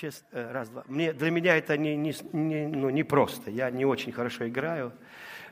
[0.00, 0.84] честно, э, раз, два.
[0.86, 3.50] Мне, для меня это не, не, не, ну, не просто.
[3.50, 4.92] Я не очень хорошо играю.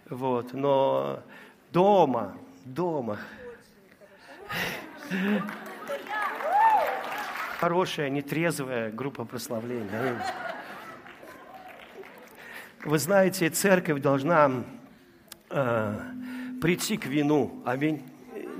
[0.08, 1.22] Вот, но
[1.72, 3.18] дома, дома.
[7.58, 10.22] Хорошая, нетрезвая группа прославления.
[12.84, 14.62] Вы знаете, церковь должна
[15.50, 16.00] э,
[16.62, 17.62] прийти к вину.
[17.64, 18.04] Аминь.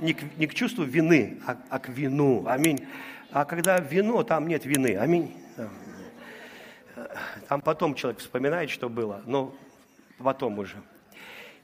[0.01, 2.45] Не к, не к чувству вины, а, а к вину.
[2.45, 2.85] Аминь.
[3.31, 4.97] А когда вино, там нет вины.
[4.97, 5.46] Аминь.
[7.47, 9.53] Там потом человек вспоминает, что было, но
[10.17, 10.77] потом уже.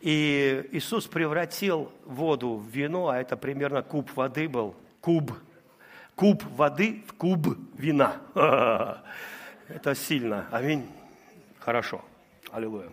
[0.02, 4.76] И Иисус превратил воду в вино, а это примерно куб воды был.
[5.00, 5.32] Куб.
[6.16, 8.18] Куб воды в куб вина.
[9.70, 10.48] Это сильно.
[10.52, 10.86] Аминь.
[11.60, 12.04] Хорошо.
[12.52, 12.90] Аллилуйя.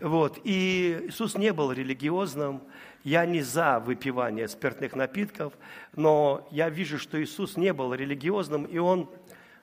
[0.00, 0.38] Вот.
[0.44, 2.62] И Иисус не был религиозным.
[3.02, 5.52] Я не за выпивание спиртных напитков,
[5.94, 9.08] но я вижу, что Иисус не был религиозным, и Он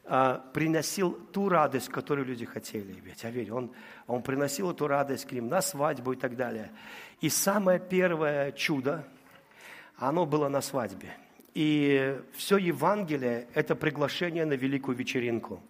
[0.03, 3.23] приносил ту радость, которую люди хотели иметь.
[3.23, 3.71] Я верю, он,
[4.07, 6.71] он приносил эту радость к ним на свадьбу и так далее.
[7.21, 9.05] И самое первое чудо,
[9.95, 11.15] оно было на свадьбе.
[11.53, 15.61] И все Евангелие– это приглашение на великую вечеринку.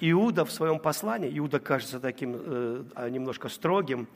[0.00, 4.08] Иуда в своем послании, Иуда кажется таким э, немножко строгим,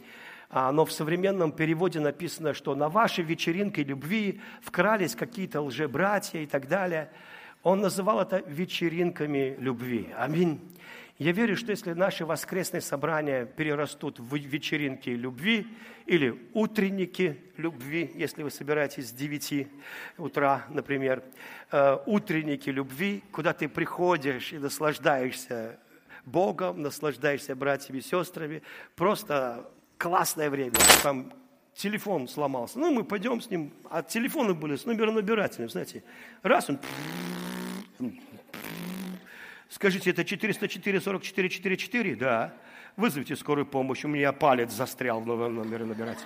[0.49, 6.47] а, но в современном переводе написано, что на вашей вечеринке любви вкрались какие-то лжебратья и
[6.47, 7.13] так далее–
[7.63, 10.09] он называл это вечеринками любви.
[10.17, 10.61] Аминь.
[11.19, 15.67] Я верю, что если наши воскресные собрания перерастут в вечеринки любви
[16.07, 19.69] или утренники любви, если вы собираетесь с 9
[20.19, 21.23] утра, например,
[21.71, 25.79] э, утренники любви, куда ты приходишь и наслаждаешься
[26.25, 28.63] Богом, наслаждаешься братьями и сестрами,
[28.97, 30.75] просто классное время.
[31.03, 31.33] Там
[31.75, 32.79] телефон сломался.
[32.79, 36.03] Ну, мы пойдем с ним, а телефоны были с номеронабирателем, знаете.
[36.43, 36.81] Раз он...
[39.69, 42.17] Скажите, это 404 44 44?
[42.17, 42.55] Да.
[42.97, 46.19] Вызовите скорую помощь, у меня палец застрял в номере набирать.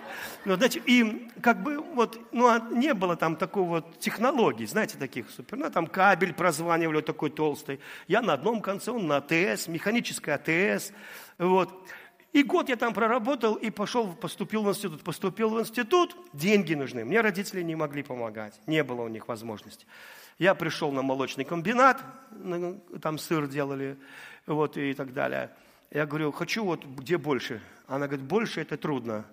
[0.44, 4.98] Ну, знаете, и как бы вот, ну, а не было там такой вот технологий, знаете,
[4.98, 5.58] таких супер.
[5.58, 7.78] Ну, там кабель прозванивали такой толстый.
[8.08, 10.92] Я на одном конце, он на АТС, механическая АТС.
[11.38, 11.72] Вот.
[12.32, 15.04] И год я там проработал и пошел, поступил в институт.
[15.04, 17.04] Поступил в институт, деньги нужны.
[17.04, 19.86] Мне родители не могли помогать, не было у них возможности.
[20.38, 22.02] Я пришел на молочный комбинат,
[23.00, 23.96] там сыр делали,
[24.46, 25.50] вот и так далее.
[25.90, 27.62] Я говорю, хочу вот где больше.
[27.86, 29.24] Она говорит, больше это трудно.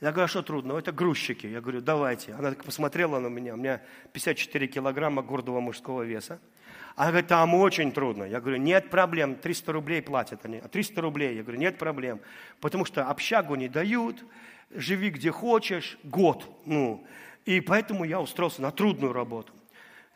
[0.00, 0.72] Я говорю, а что трудно?
[0.74, 1.46] Это грузчики.
[1.46, 2.34] Я говорю, давайте.
[2.34, 3.54] Она так посмотрела на меня.
[3.54, 3.80] У меня
[4.12, 6.40] 54 килограмма гордого мужского веса.
[6.96, 8.24] Она говорит, там очень трудно.
[8.24, 10.58] Я говорю, нет проблем, 300 рублей платят они.
[10.58, 12.20] А 300 рублей, я говорю, нет проблем.
[12.60, 14.24] Потому что общагу не дают,
[14.70, 16.46] живи где хочешь, год.
[16.66, 17.06] Ну,
[17.44, 19.52] и поэтому я устроился на трудную работу.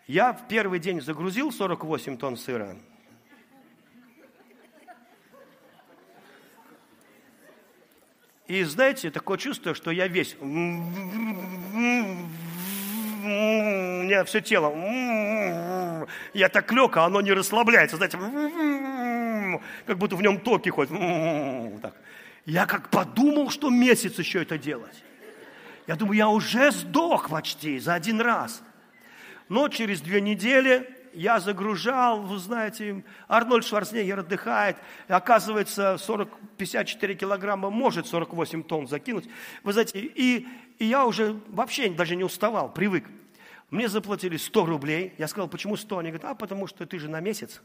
[0.06, 2.76] Я в первый день загрузил 48 тонн сыра.
[8.47, 10.37] И знаете, такое чувство, что я весь...
[10.41, 10.44] У
[14.06, 14.70] меня все тело
[16.32, 18.19] я так лег, а оно не расслабляется, знаете,
[19.87, 20.93] как будто в нем токи ходят.
[22.44, 25.03] Я как подумал, что месяц еще это делать.
[25.87, 28.62] Я думаю, я уже сдох почти за один раз.
[29.49, 34.77] Но через две недели я загружал, вы знаете, Арнольд Шварценеггер отдыхает,
[35.09, 39.28] оказывается, 40, 54 килограмма может 48 тонн закинуть.
[39.62, 40.47] Вы знаете, и,
[40.78, 43.05] и я уже вообще даже не уставал, привык.
[43.71, 45.15] Мне заплатили 100 рублей.
[45.19, 45.99] Я сказал, почему 100?
[45.99, 47.61] Они говорят, а потому что ты же на месяц.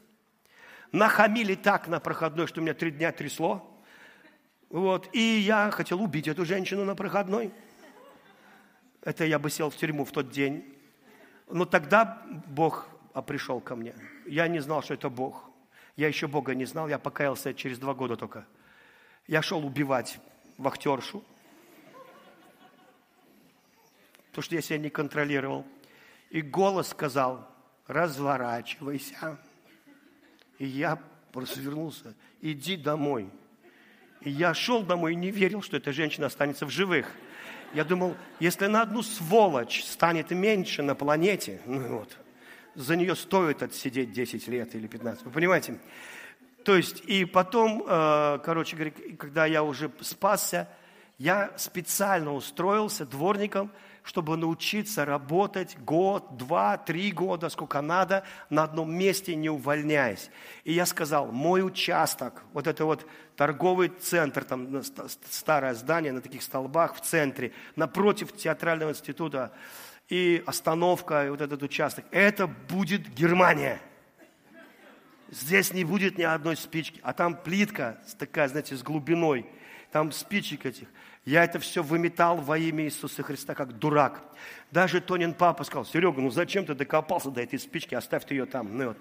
[0.92, 3.80] Нахамили так на проходной, что меня три дня трясло.
[4.70, 5.10] Вот.
[5.14, 7.52] И я хотел убить эту женщину на проходной.
[9.04, 10.79] Это я бы сел в тюрьму в тот день.
[11.50, 12.88] Но тогда Бог
[13.28, 13.96] пришел ко мне.
[14.26, 15.50] Я не знал, что это Бог.
[15.96, 18.46] Я еще Бога не знал, я покаялся через два года только.
[19.28, 20.20] Я шел убивать
[20.58, 21.24] вахтершу,
[24.30, 25.66] потому что я себя не контролировал.
[26.30, 27.48] И голос сказал,
[27.88, 29.40] разворачивайся.
[30.60, 33.30] И я просто вернулся, иди домой.
[34.22, 37.12] И я шел домой и не верил, что эта женщина останется в живых.
[37.74, 42.18] Я думал, если на одну сволочь станет меньше на планете, ну вот,
[42.75, 45.25] за нее стоит отсидеть 10 лет или 15.
[45.25, 45.80] Вы понимаете?
[46.63, 50.68] То есть, и потом, э, короче говоря, когда я уже спасся,
[51.18, 53.72] я специально устроился дворником–
[54.10, 60.32] чтобы научиться работать год, два, три года, сколько надо, на одном месте, не увольняясь.
[60.64, 64.82] И я сказал, мой участок, вот это вот торговый центр, там
[65.30, 69.52] старое здание на таких столбах в центре, напротив театрального института,
[70.08, 73.80] и остановка, и вот этот участок, это будет Германия.
[75.30, 79.46] здесь не будет ни одной спички, а там плитка такая, знаете, с глубиной,
[79.92, 80.88] там спичек этих.
[81.25, 84.24] Я это все выметал во имя Иисуса Христа, как дурак.
[84.71, 88.45] Даже Тонин папа сказал, Серега, ну зачем ты докопался до этой спички, оставь ты ее
[88.45, 88.77] там.
[88.77, 88.98] Ну, вот.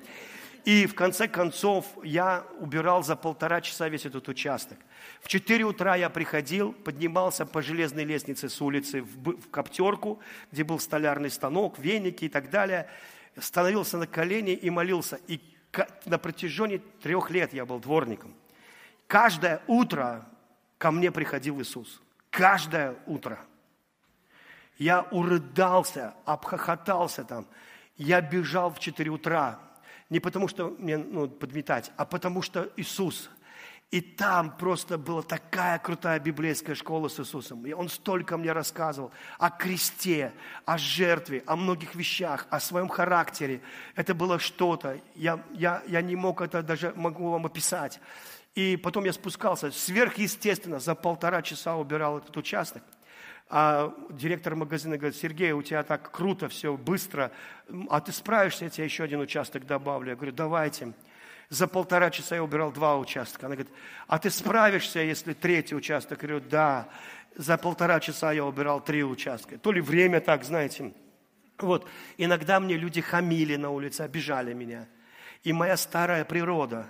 [0.64, 4.78] И в конце концов я убирал за полтора часа весь этот участок.
[5.22, 10.20] В 4 утра я приходил, поднимался по железной лестнице с улицы в, в коптерку,
[10.52, 12.90] где был столярный станок, веники и так далее.
[13.38, 15.20] Становился на колени и молился.
[15.28, 15.40] И
[16.04, 18.34] на протяжении трех лет я был дворником.
[19.06, 20.28] Каждое утро
[20.76, 22.02] ко мне приходил Иисус.
[22.30, 23.38] Каждое утро.
[24.78, 27.46] Я урыдался, обхохотался там.
[27.96, 29.58] Я бежал в 4 утра,
[30.08, 33.28] не потому, что мне ну, подметать, а потому что Иисус.
[33.90, 37.66] И там просто была такая крутая библейская школа с Иисусом.
[37.66, 40.34] И он столько мне рассказывал о кресте,
[40.66, 43.62] о жертве, о многих вещах, о своем характере.
[43.94, 45.00] Это было что-то.
[45.14, 47.98] Я, я, я не мог это даже, могу вам описать.
[48.58, 52.82] И потом я спускался сверхъестественно, за полтора часа убирал этот участок.
[53.48, 57.30] А директор магазина говорит, Сергей, у тебя так круто все, быстро,
[57.88, 60.10] а ты справишься, я тебе еще один участок добавлю.
[60.10, 60.92] Я говорю, давайте.
[61.50, 63.46] За полтора часа я убирал два участка.
[63.46, 63.72] Она говорит,
[64.08, 66.20] а ты справишься, если третий участок?
[66.22, 66.88] Я говорю, да.
[67.36, 69.56] За полтора часа я убирал три участка.
[69.56, 70.92] То ли время так, знаете.
[71.58, 71.88] Вот.
[72.16, 74.88] Иногда мне люди хамили на улице, обижали меня.
[75.44, 76.88] И моя старая природа,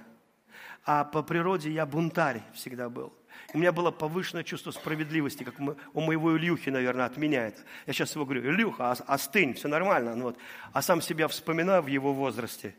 [0.90, 3.12] а по природе я бунтарь всегда был.
[3.52, 5.54] У меня было повышенное чувство справедливости, как
[5.92, 7.60] у моего Илюхи, наверное, от меня это.
[7.86, 10.14] Я сейчас его говорю, Илюха, остынь, все нормально.
[10.14, 10.38] Ну, вот.
[10.72, 12.74] А сам себя вспоминаю в его возрасте.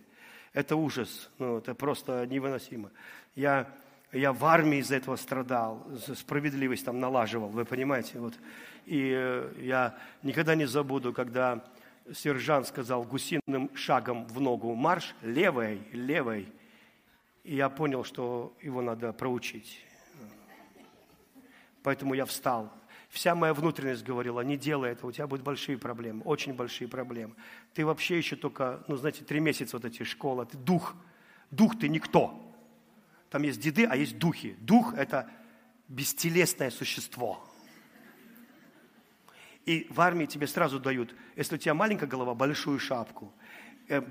[0.53, 2.89] Это ужас, ну, это просто невыносимо.
[3.35, 3.69] Я,
[4.11, 5.85] я в армии из-за этого страдал,
[6.15, 8.17] справедливость там налаживал, вы понимаете.
[8.17, 8.33] Вот.
[8.87, 11.63] И э, я никогда не забуду, когда
[12.11, 16.51] сержант сказал гусиным шагом в ногу марш, левой, левой.
[17.49, 19.83] И я понял, что его надо проучить.
[21.81, 22.71] Поэтому я встал.
[23.09, 27.33] Вся моя внутренность говорила, не делай этого, у тебя будут большие проблемы, очень большие проблемы.
[27.73, 30.93] Ты вообще еще только, ну, знаете, три месяца вот эти школы, ты дух,
[31.49, 32.39] дух ты никто.
[33.31, 34.55] Там есть деды, а есть духи.
[34.59, 35.27] Дух– это
[35.87, 37.43] бестелесное существо.
[39.65, 43.33] И в армии тебе сразу дают, если у тебя маленькая голова, большую шапку,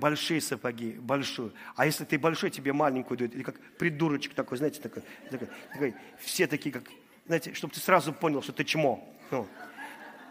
[0.01, 1.53] большие сапоги, большую.
[1.77, 3.35] А если ты большой, тебе маленькую дают.
[3.35, 6.85] Или как придурочек такой, знаете, такой, такой, такой все такие, как
[7.29, 9.07] знаете, чтобы ты сразу понял, что ты чмо.
[9.31, 9.47] Ну,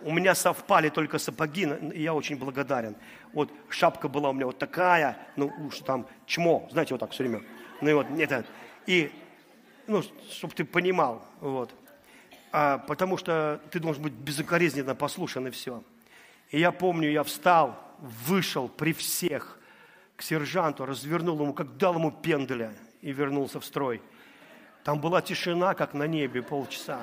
[0.01, 2.95] у меня совпали только сапоги, и я очень благодарен.
[3.33, 7.23] Вот шапка была у меня вот такая, ну, уж там чмо, знаете, вот так все
[7.23, 7.43] время.
[7.81, 8.45] Ну и вот это,
[8.87, 9.11] и,
[9.85, 10.01] ну,
[10.31, 11.73] чтобы ты понимал, вот.
[12.51, 15.83] А, потому что ты должен быть безукоризненно послушан и все.
[16.49, 19.57] И я помню, я встал, вышел при всех
[20.15, 24.01] к сержанту, развернул ему, как дал ему пенделя и вернулся в строй.
[24.83, 26.99] Там была тишина, как на небе, полчаса.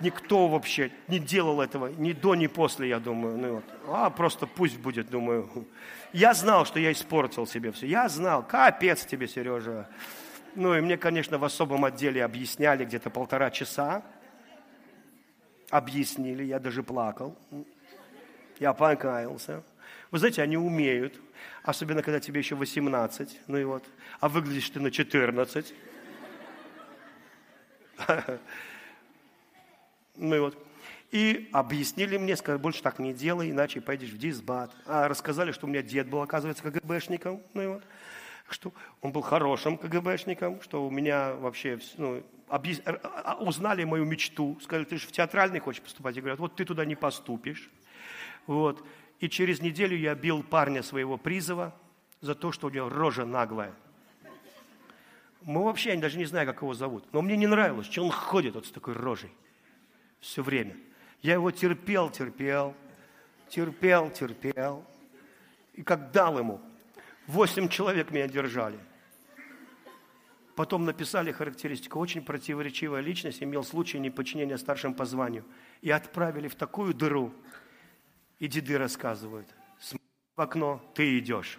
[0.00, 3.36] Никто вообще не делал этого ни до, ни после, я думаю.
[3.36, 3.64] Ну, вот.
[3.86, 5.66] А просто пусть будет, думаю.
[6.12, 7.86] Я знал, что я испортил себе все.
[7.86, 9.88] Я знал, капец тебе, Сережа.
[10.54, 14.02] Ну и мне, конечно, в особом отделе объясняли где-то полтора часа.
[15.68, 17.36] Объяснили, я даже плакал.
[18.58, 19.62] Я покаялся.
[20.10, 21.20] Вы знаете, они умеют.
[21.62, 23.40] Особенно, когда тебе еще 18.
[23.46, 23.84] Ну и вот.
[24.18, 25.74] А выглядишь ты на 14.
[30.16, 30.66] Ну и вот.
[31.12, 34.70] И объяснили мне, сказали, больше так не делай, иначе пойдешь в дисбат.
[34.86, 37.42] А рассказали, что у меня дед был, оказывается, КГБшником.
[37.54, 37.82] Ну и вот.
[38.50, 42.80] Что он был хорошим КГБшником, что у меня вообще ну, объяс...
[42.84, 44.58] А, а, узнали мою мечту.
[44.62, 46.16] Сказали, ты же в театральный хочешь поступать?
[46.16, 47.70] И говорят, вот ты туда не поступишь.
[48.46, 48.84] Вот.
[49.20, 51.74] И через неделю я бил парня своего призова
[52.20, 53.72] за то, что у него рожа наглая.
[55.42, 57.04] Мы вообще, я даже не знаю, как его зовут.
[57.12, 59.30] Но мне не нравилось, что он ходит вот с такой рожей
[60.20, 60.76] все время.
[61.22, 62.74] Я его терпел, терпел,
[63.48, 64.84] терпел, терпел.
[65.74, 66.60] И как дал ему,
[67.26, 68.78] восемь человек меня держали.
[70.56, 71.98] Потом написали характеристику.
[71.98, 75.44] Очень противоречивая личность, имел случай неподчинения старшим по званию.
[75.80, 77.32] И отправили в такую дыру.
[78.40, 79.46] И деды рассказывают.
[79.78, 81.58] Смотри в окно, ты идешь.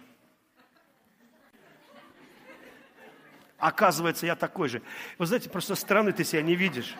[3.56, 4.82] Оказывается, я такой же.
[5.18, 6.96] Вы знаете, просто стороны ты себя не видишь.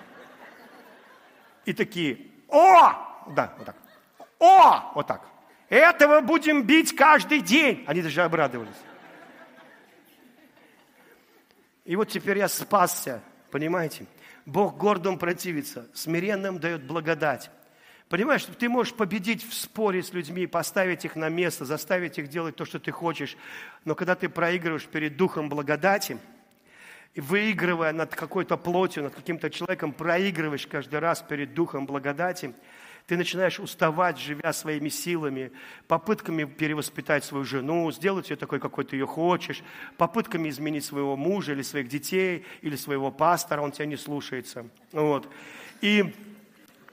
[1.65, 2.93] И такие, о!
[3.35, 3.77] Да, вот так.
[4.39, 4.93] О!
[4.95, 5.27] Вот так.
[5.69, 7.85] Этого будем бить каждый день.
[7.89, 8.77] Они даже обрадовались.
[11.85, 13.21] И вот теперь я спасся,
[13.51, 14.07] понимаете?
[14.47, 17.51] Бог гордым противится, смиренным дает благодать.
[18.12, 22.54] Понимаешь, ты можешь победить в споре с людьми, поставить их на место, заставить их делать
[22.54, 23.38] то, что ты хочешь.
[23.87, 26.19] Но когда ты проигрываешь перед духом благодати,
[27.16, 32.52] выигрывая над какой-то плотью, над каким-то человеком, проигрываешь каждый раз перед духом благодати,
[33.07, 35.50] ты начинаешь уставать, живя своими силами,
[35.88, 39.62] попытками перевоспитать свою жену, сделать ее такой, какой ты ее хочешь,
[39.97, 44.66] попытками изменить своего мужа или своих детей, или своего пастора, он тебя не слушается.
[44.92, 45.33] Вот.
[45.81, 46.12] И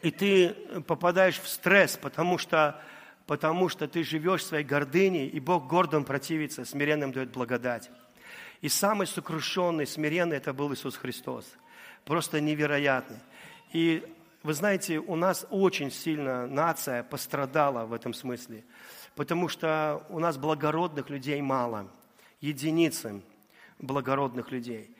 [0.01, 0.49] и ты
[0.87, 2.81] попадаешь в стресс, потому что,
[3.27, 7.89] потому что ты живешь своей гордыней, и Бог гордым противится, смиренным дает благодать.
[8.61, 11.45] И самый сокрушенный, смиренный это был Иисус Христос.
[12.05, 13.19] Просто невероятный.
[13.71, 14.03] И
[14.43, 18.63] вы знаете, у нас очень сильно нация пострадала в этом смысле,
[19.15, 21.89] потому что у нас благородных людей мало,
[22.41, 23.21] единицы
[23.79, 24.95] благородных людей.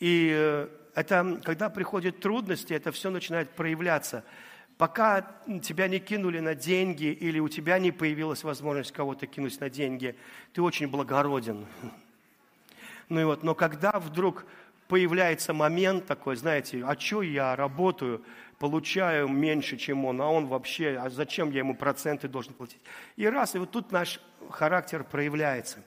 [0.00, 4.24] И э, это, когда приходят трудности, это все начинает проявляться.
[4.78, 5.26] Пока
[5.62, 10.16] тебя не кинули на деньги или у тебя не появилась возможность кого-то кинуть на деньги,
[10.52, 11.66] ты очень благороден.
[13.08, 14.46] Ну и вот, но когда вдруг
[14.88, 18.24] появляется момент такой, знаете, а что я работаю,
[18.58, 22.80] получаю меньше, чем он, а он вообще, а зачем я ему проценты должен платить?
[23.16, 24.20] И раз, и вот тут наш
[24.50, 25.82] характер проявляется.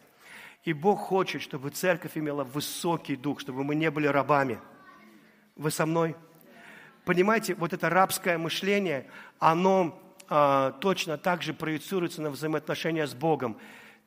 [0.63, 4.59] И Бог хочет, чтобы церковь имела высокий дух, чтобы мы не были рабами–
[5.57, 6.15] вы со мной?
[7.05, 9.07] Понимаете, вот это рабское мышление,
[9.39, 9.97] оно
[10.29, 13.57] э, точно так же проецируется на взаимоотношения с Богом.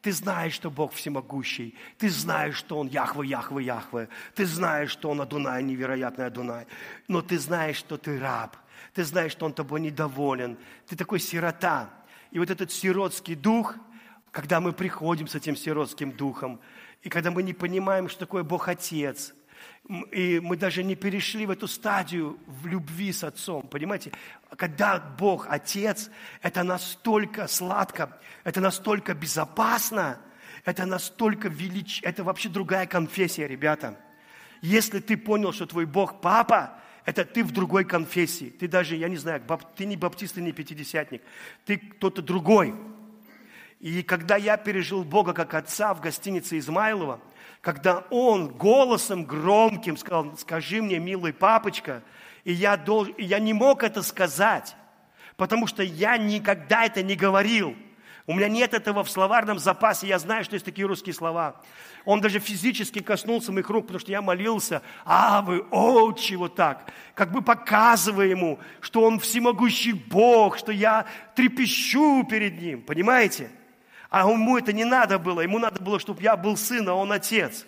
[0.02, 1.74] Ты знаешь, что Бог всемогущий.
[1.98, 4.08] Ты знаешь, что Он Яхве, Яхве, Яхве.
[4.34, 6.66] Ты знаешь, что Он Адунай, невероятный Адунай.
[7.08, 8.56] Но ты знаешь, что ты раб.
[8.94, 10.58] Ты знаешь, что Он тобой недоволен.
[10.86, 11.90] Ты такой сирота.
[12.30, 13.76] И вот этот сиротский дух,
[14.30, 16.60] когда мы приходим с этим сиротским духом,
[17.02, 19.34] и когда мы не понимаем, что такое Бог Отец–
[20.12, 23.62] и мы даже не перешли в эту стадию в любви с Отцом.
[23.62, 24.12] Понимаете,
[24.56, 26.10] когда Бог Отец,
[26.42, 30.20] это настолько сладко, это настолько безопасно,
[30.64, 33.98] это настолько велич, это вообще другая конфессия, ребята.
[34.62, 38.50] Если ты понял, что твой Бог Папа, это ты в другой конфессии.
[38.50, 39.42] Ты даже, я не знаю,
[39.74, 41.22] ты не баптист, ты не пятидесятник.
[41.64, 42.74] Ты кто-то другой.
[43.80, 47.20] И когда я пережил Бога как Отца в гостинице Измайлова,
[47.60, 52.02] когда он голосом громким сказал, скажи мне, милый папочка,
[52.44, 54.74] и я, должен, я не мог это сказать,
[55.36, 57.76] потому что я никогда это не говорил.
[58.26, 61.60] У меня нет этого в словарном запасе, я знаю, что есть такие русские слова.
[62.04, 66.90] Он даже физически коснулся моих рук, потому что я молился, а вы, отче, вот так,
[67.14, 73.50] как бы показывая ему, что он всемогущий Бог, что я трепещу перед ним, понимаете?
[74.10, 75.40] А ему это не надо было.
[75.40, 77.64] Ему надо было, чтобы я был сын, а он отец.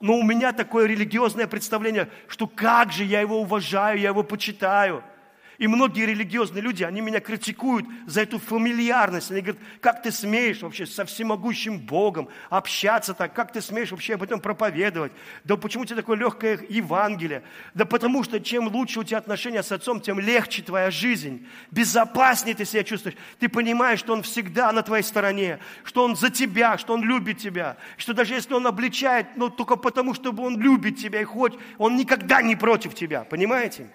[0.00, 5.04] Но у меня такое религиозное представление, что как же я его уважаю, я его почитаю–
[5.58, 9.30] и многие религиозные люди, они меня критикуют за эту фамильярность.
[9.30, 13.34] Они говорят, как ты смеешь вообще со всемогущим Богом общаться так?
[13.34, 15.12] Как ты смеешь вообще об этом проповедовать?
[15.44, 17.42] Да почему у тебя такое легкое Евангелие?
[17.74, 21.46] Да потому что чем лучше у тебя отношения с Отцом, тем легче твоя жизнь.
[21.70, 23.16] Безопаснее ты себя чувствуешь.
[23.38, 27.38] Ты понимаешь, что Он всегда на твоей стороне, что Он за тебя, что Он любит
[27.38, 27.76] тебя.
[27.96, 31.96] Что даже если Он обличает, но только потому, чтобы Он любит тебя и хоть, Он
[31.96, 33.24] никогда не против тебя.
[33.24, 33.88] Понимаете?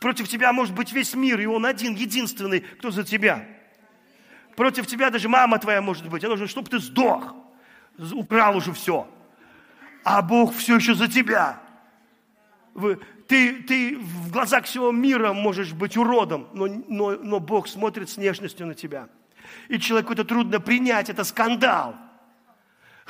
[0.00, 3.46] Против тебя может быть весь мир, и он один, единственный, кто за тебя.
[4.56, 6.22] Против тебя даже мама твоя может быть.
[6.24, 7.34] Она нужно, чтобы ты сдох.
[8.12, 9.08] Украл уже все.
[10.04, 11.60] А Бог все еще за тебя.
[13.28, 18.16] Ты, ты в глазах всего мира можешь быть уродом, но, но, но Бог смотрит с
[18.16, 19.08] нежностью на тебя.
[19.68, 21.96] И человеку это трудно принять, это скандал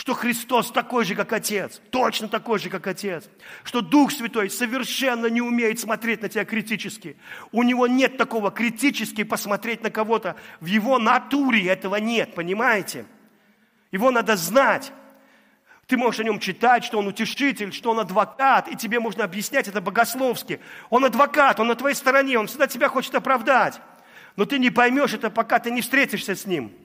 [0.03, 3.31] что Христос такой же, как Отец, точно такой же, как Отец,
[3.63, 7.17] что Дух Святой совершенно не умеет смотреть на тебя критически.
[7.53, 10.35] У него нет такого критически посмотреть на кого-то.
[10.59, 13.07] В его натуре этого нет, понимаете?
[13.93, 14.93] Его надо знать.
[15.87, 19.69] Ты можешь о нем читать, что он утешитель, что он адвокат, и тебе можно объяснять
[19.69, 20.59] это богословски.
[20.91, 23.81] Он адвокат, он на твоей стороне, он всегда тебя хочет оправдать.
[24.35, 26.73] Но ты не поймешь это, пока ты не встретишься с ним–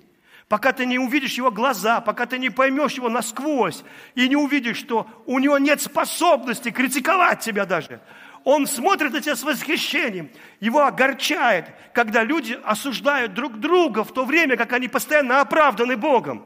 [0.47, 3.83] пока ты не увидишь его глаза, пока ты не поймешь его насквозь
[4.15, 8.01] и не увидишь, что у него нет способности критиковать тебя даже.
[8.43, 10.29] Он смотрит на тебя с восхищением.
[10.61, 16.45] Его огорчает, когда люди осуждают друг друга в то время, как они постоянно оправданы Богом.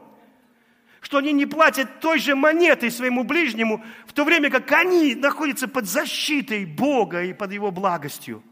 [1.00, 5.68] Что они не платят той же монетой своему ближнему, в то время как они находятся
[5.68, 8.42] под защитой Бога и под Его благостью.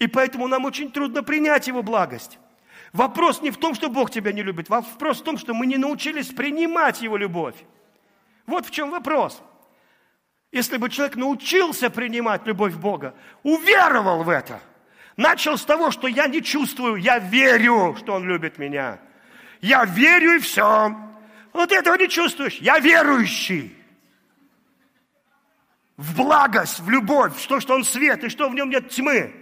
[0.00, 2.38] И поэтому нам очень трудно принять Его благость.
[2.94, 5.76] Вопрос не в том, что Бог тебя не любит, вопрос в том, что мы не
[5.76, 7.56] научились принимать Его любовь.
[8.46, 9.42] Вот в чем вопрос.
[10.52, 14.62] Если бы человек научился принимать любовь Бога, уверовал в это,
[15.16, 18.98] Начал с того, что я не чувствую, я верю, что Он любит меня.
[19.60, 20.92] Я верю и все.
[21.52, 22.58] Вот этого не чувствуешь.
[22.58, 23.76] Я верующий.
[25.96, 29.32] В благость, в любовь, в то, что Он свет, и что в нем нет тьмы.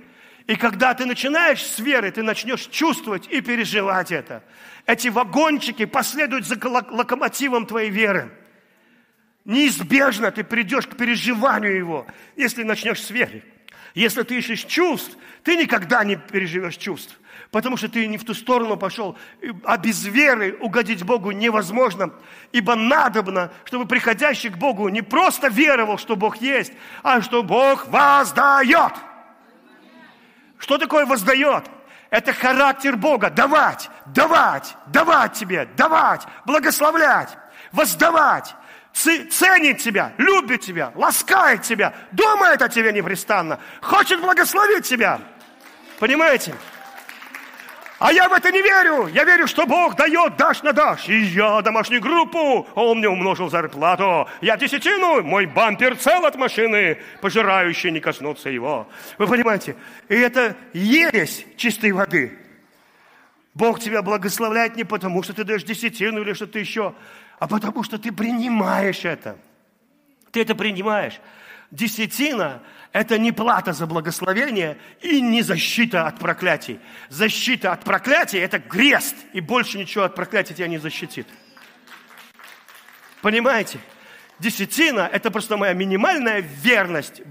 [0.47, 4.43] И когда ты начинаешь с веры, ты начнешь чувствовать и переживать это.
[4.87, 6.59] Эти вагончики последуют за
[6.91, 8.31] локомотивом твоей веры.
[9.45, 12.07] Неизбежно ты придешь к переживанию его,
[12.37, 13.45] если начнешь с веры.
[13.95, 17.19] Если ты ищешь чувств, ты никогда не переживешь чувств.
[17.51, 19.19] Потому что ты не в ту сторону пошел.
[19.65, 22.15] А без веры угодить Богу невозможно.
[22.53, 26.73] Ибо надобно, чтобы приходящий к Богу не просто веровал, что Бог есть,
[27.03, 28.93] а что Бог воздает.
[30.63, 31.65] Что такое воздает?
[32.09, 33.31] Это характер Бога.
[33.31, 37.37] Давать, давать, давать тебе, давать, благословлять,
[37.73, 38.55] воздавать
[38.93, 45.21] ценит тебя, любит тебя, ласкает тебя, думает о тебе непрестанно, хочет благословить тебя.
[45.99, 46.55] Понимаете?
[48.03, 49.07] А я в это не верю.
[49.07, 51.09] Я верю, что Бог дает, дашь на дашь.
[51.09, 54.29] И я домашнюю группу, он мне умножил зарплату.
[54.41, 58.89] Я десятину, мой бампер цел от машины, пожирающие не коснутся его.
[59.19, 59.77] Вы понимаете?
[60.09, 62.37] И это ересь чистой воды.
[63.55, 66.95] Бог тебя благословляет не потому, что ты даешь десятину или что-то еще,
[67.39, 69.37] а потому что ты принимаешь это.
[70.33, 71.21] Ты это принимаешь.
[71.71, 76.79] Десятина– это не плата за благословение и не защита от проклятий.
[77.09, 81.27] Защита от проклятий– это крест, и больше ничего от проклятия тебя не защитит.
[83.23, 83.79] Понимаете?
[84.39, 87.23] Десятина– это просто моя минимальная верность,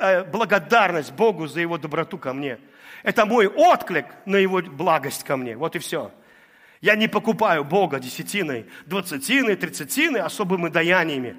[0.00, 2.58] э, благодарность Богу за Его доброту ко мне.
[3.02, 5.56] Это мой отклик на Его благость ко мне.
[5.56, 6.10] Вот и все.
[6.80, 11.36] Я не покупаю Бога десятиной, двадцатиной, тридцатиной, особыми даяниями.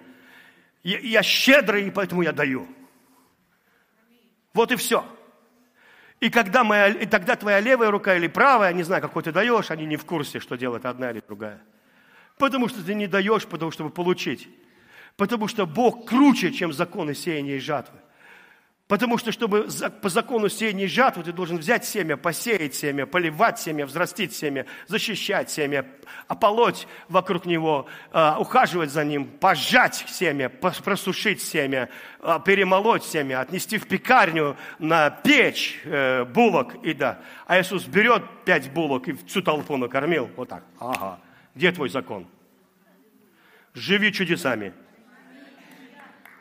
[0.84, 2.68] Я щедрый, и поэтому я даю.
[4.58, 5.06] Вот и все.
[6.20, 9.70] И когда моя, и тогда твоя левая рука или правая, не знаю, какой ты даешь,
[9.70, 11.62] они не в курсе, что делает одна или другая.
[12.40, 14.50] Потому что ты не даешь, потому чтобы получить.
[15.16, 18.00] Потому что Бог круче, чем законы сеяния и жатвы.
[18.88, 19.68] Потому что, чтобы
[20.02, 24.66] по закону сеяния и жатвы, ты должен взять семя, посеять семя, поливать семя, взрастить семя,
[24.88, 25.86] защищать семя,
[26.30, 31.90] ополоть вокруг него, а, ухаживать за ним, пожать семя, просушить семя,
[32.22, 36.76] а, перемолоть семя, отнести в пекарню на печь э, булок.
[36.86, 37.20] И да.
[37.46, 40.30] А Иисус берет пять булок и всю толпу накормил.
[40.38, 40.64] Вот так.
[40.80, 41.20] Ага.
[41.56, 42.26] Где твой закон?
[43.74, 44.72] Живи чудесами.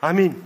[0.01, 0.41] Аминь.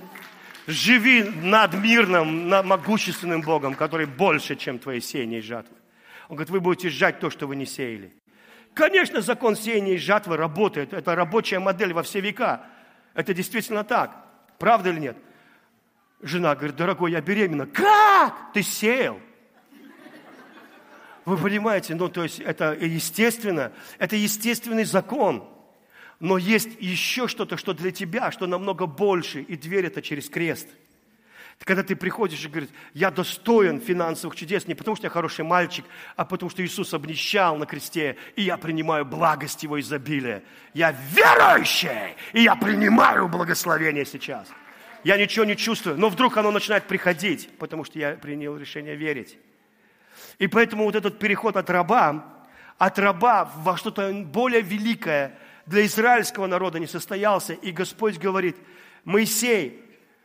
[0.70, 5.76] Живи над мирным, над могущественным Богом, который больше, чем твои сеяния и жатвы.
[6.28, 8.12] Он говорит, вы будете сжать то, что вы не сеяли.
[8.72, 10.92] Конечно, закон сеяния и жатвы работает.
[10.92, 12.66] Это рабочая модель во все века.
[13.14, 14.16] Это действительно так.
[14.58, 15.16] Правда или нет?
[16.22, 17.66] Жена говорит, дорогой, я беременна.
[17.66, 18.52] Как?
[18.52, 19.18] Ты сеял.
[21.24, 25.48] Вы понимаете, ну то есть это естественно, это естественный закон.
[26.20, 30.68] Но есть еще что-то, что для тебя, что намного больше, и дверь это через крест.
[31.64, 35.84] Когда ты приходишь и говоришь, я достоин финансовых чудес не потому, что я хороший мальчик,
[36.16, 40.42] а потому, что Иисус обнищал на кресте, и я принимаю благость Его изобилия.
[40.72, 44.48] Я верующий, и я принимаю благословение сейчас.
[45.04, 49.38] Я ничего не чувствую, но вдруг оно начинает приходить, потому что я принял решение верить.
[50.38, 52.24] И поэтому вот этот переход от раба,
[52.76, 55.38] от раба во что-то более великое–
[55.70, 57.52] для израильского народа не состоялся.
[57.52, 58.56] И Господь говорит,
[59.04, 59.80] Моисей,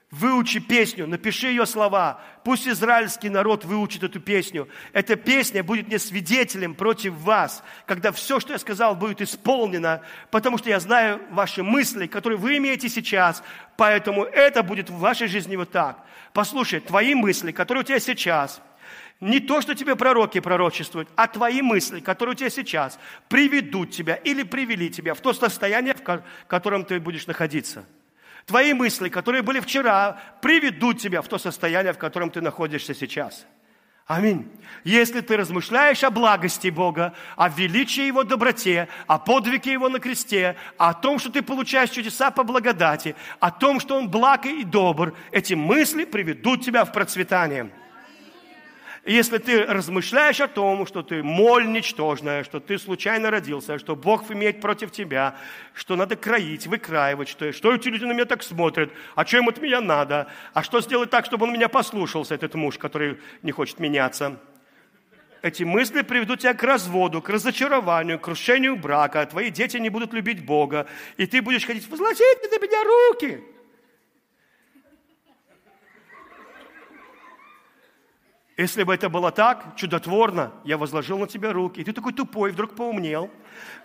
[0.10, 4.68] выучи песню, напиши ее слова, пусть израильский народ выучит эту песню.
[4.92, 10.58] Эта песня будет мне свидетелем против вас, когда все, что я сказал, будет исполнено, потому
[10.58, 13.44] что я знаю ваши мысли, которые вы имеете сейчас,
[13.78, 16.04] поэтому это будет в вашей жизни вот так.
[16.34, 18.62] Послушай, твои мысли, которые у тебя сейчас–
[19.22, 23.00] не то, что тебе пророки пророчествуют, а твои мысли, которые у тебя сейчас,
[23.30, 27.86] приведут тебя или привели тебя в то состояние, в котором ты будешь находиться.
[28.46, 33.46] Твои мысли, которые были вчера, приведут тебя в то состояние, в котором ты находишься сейчас.
[34.06, 34.48] Аминь.
[34.84, 40.58] Если ты размышляешь о благости Бога, о величии Его доброте, о подвиге Его на кресте,
[40.78, 45.16] о том, что ты получаешь чудеса по благодати, о том, что Он благ и добр,
[45.32, 47.72] эти мысли приведут тебя в процветание
[49.14, 54.32] если ты размышляешь о том, что ты моль ничтожная, что ты случайно родился, что Бог
[54.32, 55.36] имеет против тебя,
[55.76, 59.48] что надо кроить, выкраивать, что, что эти люди на меня так смотрят, а что им
[59.48, 63.52] от меня надо, а что сделать так, чтобы он меня послушался, этот муж, который не
[63.52, 64.40] хочет меняться.
[65.44, 70.14] Эти мысли приведут тебя к разводу, к разочарованию, к крушению брака, твои дети не будут
[70.14, 70.88] любить Бога,
[71.18, 73.55] и ты будешь ходить, возложите на меня руки.
[78.58, 82.52] Если бы это было так, чудотворно, я возложил на тебя руки, и ты такой тупой,
[82.52, 83.30] вдруг поумнел,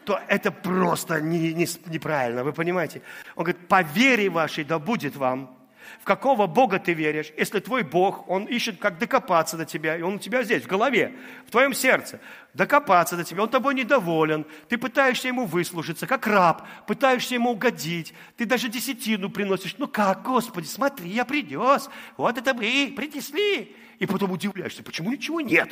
[0.05, 3.03] то это просто не, не, неправильно, вы понимаете?
[3.35, 5.57] Он говорит, по вере вашей да будет вам.
[6.01, 7.33] В какого Бога ты веришь?
[7.37, 10.69] Если твой Бог, Он ищет, как докопаться до тебя, и Он у тебя здесь, в
[10.69, 11.17] голове,
[11.49, 12.21] в твоем сердце,
[12.55, 18.15] докопаться до тебя, Он тобой недоволен, ты пытаешься Ему выслужиться, как раб, пытаешься Ему угодить,
[18.37, 19.75] ты даже десятину приносишь.
[19.79, 23.75] Ну как, Господи, смотри, я принес, вот это мы принесли.
[24.01, 25.71] И потом удивляешься, почему ничего нет?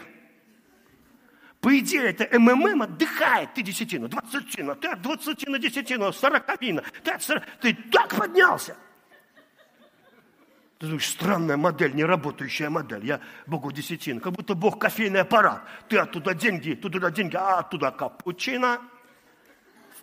[1.60, 3.54] По идее, это МММ отдыхает.
[3.54, 6.84] Ты десятина, двадцатина, ты от двадцатина десятина, сороковина.
[7.02, 7.42] Ты, от сорок...
[7.60, 8.76] ты так поднялся.
[10.78, 13.04] Ты думаешь, странная модель, не работающая модель.
[13.04, 15.62] Я Богу десятин, как будто Бог кофейный аппарат.
[15.88, 18.80] Ты оттуда деньги, туда деньги, а оттуда капучино.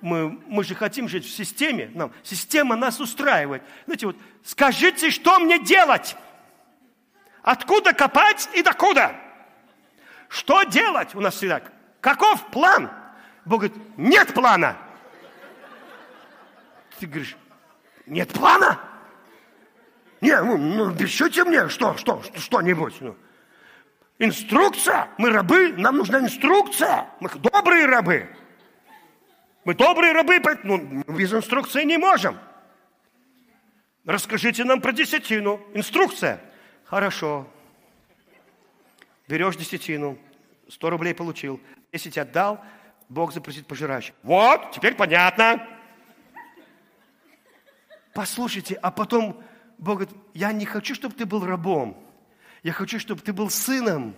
[0.01, 1.91] Мы, мы же хотим жить в системе.
[1.93, 3.63] Нам, система нас устраивает.
[3.85, 6.17] Знаете, вот, скажите, что мне делать?
[7.45, 9.15] Откуда копать и докуда?
[10.29, 11.61] Что делать у нас всегда?
[12.01, 12.89] Каков план?
[13.45, 14.75] Бог говорит, нет плана.
[16.99, 17.37] Ты говоришь,
[18.07, 18.79] нет плана?
[20.21, 22.95] Не, ну, ну обещайте мне что, что, что-нибудь.
[22.99, 23.15] Ну.
[24.17, 25.09] Инструкция.
[25.19, 27.07] Мы рабы, нам нужна инструкция.
[27.19, 28.27] Мы добрые рабы.
[29.65, 32.39] Мы добрые рабы, ну, без инструкции не можем.
[34.03, 35.61] Расскажите нам про десятину.
[35.75, 36.41] Инструкция.
[36.85, 37.47] Хорошо.
[39.27, 40.17] Берешь десятину,
[40.69, 41.59] 100 рублей получил,
[41.91, 42.63] 10 отдал,
[43.09, 44.13] Бог запросит пожирающих.
[44.23, 45.67] Вот, теперь понятно.
[48.13, 49.43] Послушайте, а потом
[49.77, 52.01] Бог говорит, я не хочу, чтобы ты был рабом.
[52.63, 54.15] Я хочу, чтобы ты был сыном.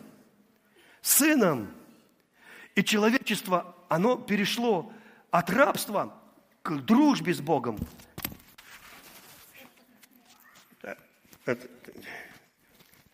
[1.01, 1.73] Сыном.
[2.75, 4.91] И человечество, оно перешло
[5.32, 6.13] от рабства
[6.62, 7.80] к дружбе с Богом.
[11.45, 11.67] Это,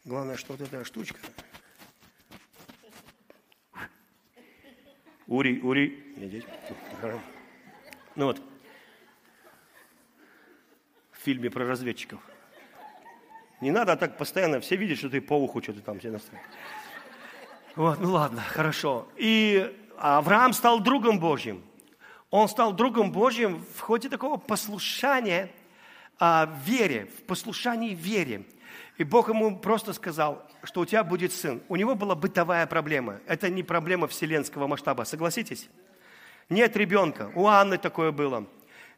[0.05, 1.17] Главное, что вот эта штучка.
[5.27, 6.43] Ури, Ури, здесь.
[8.15, 8.41] Ну вот,
[11.11, 12.19] в фильме про разведчиков.
[13.61, 16.51] Не надо так постоянно, все видят, что ты по уху что-то там себе настраиваешь.
[17.77, 19.07] Вот, ну ладно, хорошо.
[19.15, 21.63] И Авраам стал другом Божьим.
[22.29, 25.49] Он стал другом Божьим в ходе такого послушания
[26.19, 28.43] а, вере, в послушании вере.
[28.97, 31.61] И Бог ему просто сказал, что у тебя будет сын.
[31.67, 33.19] У него была бытовая проблема.
[33.25, 35.69] Это не проблема вселенского масштаба, согласитесь?
[36.49, 37.31] Нет ребенка.
[37.35, 38.47] У Анны такое было.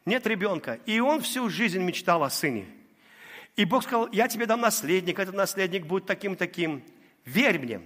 [0.05, 0.79] Нет ребенка.
[0.85, 2.65] И он всю жизнь мечтал о сыне.
[3.55, 6.83] И Бог сказал, я тебе дам наследник, этот наследник будет таким-таким.
[7.23, 7.81] Верь мне.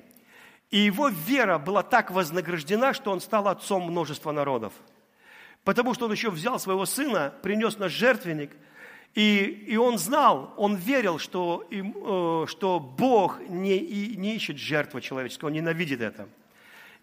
[0.72, 4.74] И его вера была так вознаграждена, что он стал отцом множества народов.
[5.64, 8.52] Потому что он еще взял своего сына, принес на жертвенник–
[9.16, 14.58] и, и он знал, он верил, что, им, э, что Бог не, и, не ищет
[14.58, 16.30] жертвы человеческой, он ненавидит это.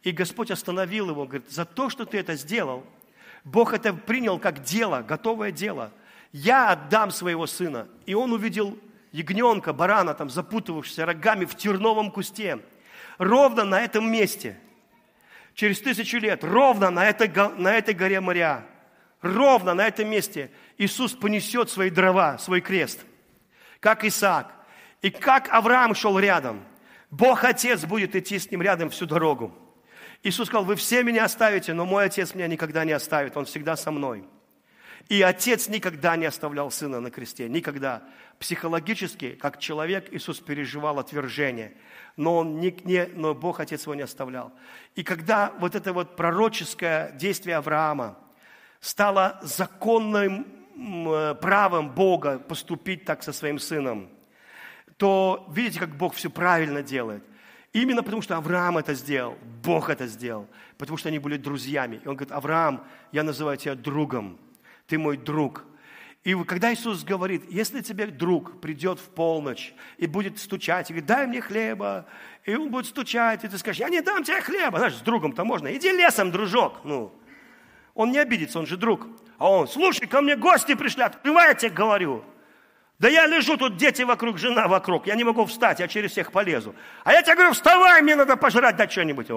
[0.03, 2.85] И Господь остановил его, говорит, за то, что ты это сделал,
[3.45, 5.93] Бог это принял как дело, готовое дело.
[6.33, 7.89] Я отдам своего сына.
[8.05, 8.79] И он увидел
[9.13, 12.61] ягненка, барана, там, запутывавшегося рогами в терновом кусте.
[13.19, 14.59] Ровно на этом месте,
[15.55, 18.67] через тысячу лет, ровно на этой, на этой горе моря,
[19.23, 23.05] ровно на этом месте Иисус понесет свои дрова, свой крест,
[23.81, 24.53] как Исаак.
[25.03, 26.65] И как Авраам шел рядом,
[27.11, 29.55] Бог Отец будет идти с ним рядом всю дорогу.
[30.23, 33.77] Иисус сказал, вы все меня оставите, но мой Отец меня никогда не оставит, Он всегда
[33.77, 34.25] со мной.
[35.09, 38.03] И Отец никогда не оставлял Сына на кресте, никогда.
[38.41, 41.77] Психологически, как человек, Иисус переживал отвержение,
[42.17, 44.53] но, он не, не, но Бог Отец его не оставлял.
[44.97, 48.19] И когда вот это вот пророческое действие Авраама,
[48.81, 50.47] стало законным
[51.41, 54.09] правом Бога поступить так со своим сыном,
[54.97, 57.25] то видите, как Бог все правильно делает.
[57.73, 62.01] Именно потому, что Авраам это сделал, Бог это сделал, потому что они были друзьями.
[62.05, 64.39] И он говорит, Авраам, я называю тебя другом,
[64.87, 65.65] ты мой друг.
[66.25, 71.07] И когда Иисус говорит, если тебе друг придет в полночь и будет стучать, и говорит,
[71.07, 72.07] дай мне хлеба,
[72.45, 75.45] и он будет стучать, и ты скажешь, я не дам тебе хлеба, знаешь, с другом-то
[75.45, 77.13] можно, иди лесом, дружок, ну,
[77.95, 79.07] он не обидится, он же друг.
[79.39, 82.25] А он, слушай, ко мне гости пришли, открывай, я тебе говорю.
[82.99, 86.33] Да я лежу, тут дети вокруг, жена вокруг, я не могу встать, я через всех
[86.33, 86.75] полезу.
[87.05, 89.29] А я тебе говорю, вставай, мне надо пожрать, дать что-нибудь.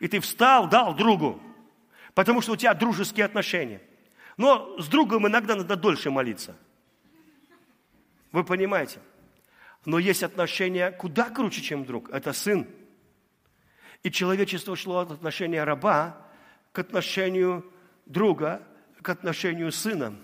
[0.00, 1.40] И ты встал, дал другу,
[2.14, 3.80] потому что у тебя дружеские отношения.
[4.36, 6.56] Но с другом иногда надо дольше молиться.
[8.32, 9.00] Вы понимаете?
[9.84, 12.10] Но есть отношения куда круче, чем друг.
[12.10, 12.66] Это сын.
[14.02, 16.16] И человечество шло от отношения раба
[16.72, 17.70] к отношению
[18.10, 18.66] друга,
[19.02, 20.14] к отношению сына.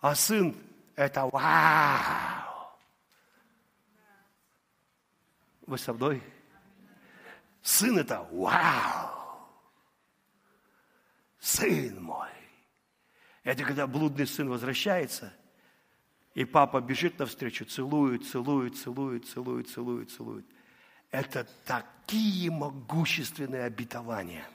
[0.00, 0.56] А сын–
[0.96, 2.76] это вау!
[5.66, 6.22] Вы со мной?
[7.62, 9.48] Сын это вау!
[11.38, 12.30] Сын мой!
[13.44, 15.32] Это когда блудный сын возвращается,
[16.34, 20.46] и папа бежит навстречу, целует, целует, целует, целует, целует, целует.
[21.10, 24.48] Это такие могущественные обетования.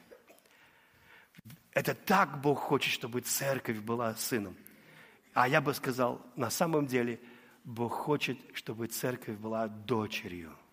[1.77, 4.57] Это так Бог хочет, чтобы церковь была сыном.
[5.35, 7.19] А я бы сказал, на самом деле,
[7.63, 10.57] Бог хочет, чтобы церковь была дочерью–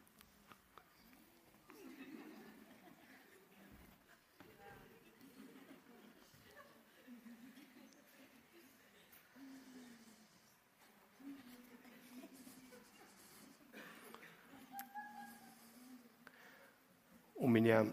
[17.34, 17.86] у меня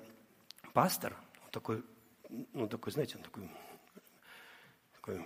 [0.71, 1.83] пастор, он такой,
[2.53, 3.49] ну, такой, знаете, он такой,
[4.93, 5.25] такой, он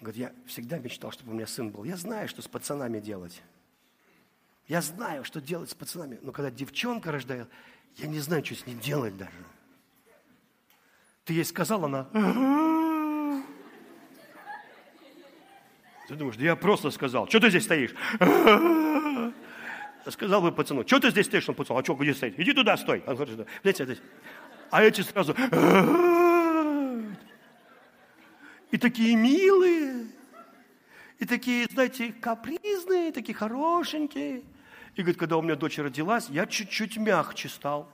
[0.00, 1.84] говорит, я всегда мечтал, чтобы у меня сын был.
[1.84, 3.42] Я знаю, что с пацанами делать.
[4.68, 6.18] Я знаю, что делать с пацанами.
[6.22, 7.48] Но когда девчонка рождает,
[7.96, 9.44] я не знаю, что с ней делать даже.
[11.24, 12.04] Ты ей сказал, она...
[16.06, 17.28] Ты думаешь, да я просто сказал.
[17.28, 17.94] Что ты здесь стоишь?
[20.10, 21.48] сказал бы пацану, что ты здесь стоишь?
[21.48, 22.38] Он пацан, а что, где стоит?
[22.38, 23.02] Иди туда, стой.
[23.06, 23.98] Он говорит, здесь.
[24.70, 25.34] А эти сразу,
[28.70, 30.06] и такие милые,
[31.18, 34.42] и такие, знаете, капризные, такие хорошенькие.
[34.94, 37.90] И говорит, когда у меня дочь родилась, я чуть-чуть мягче стал.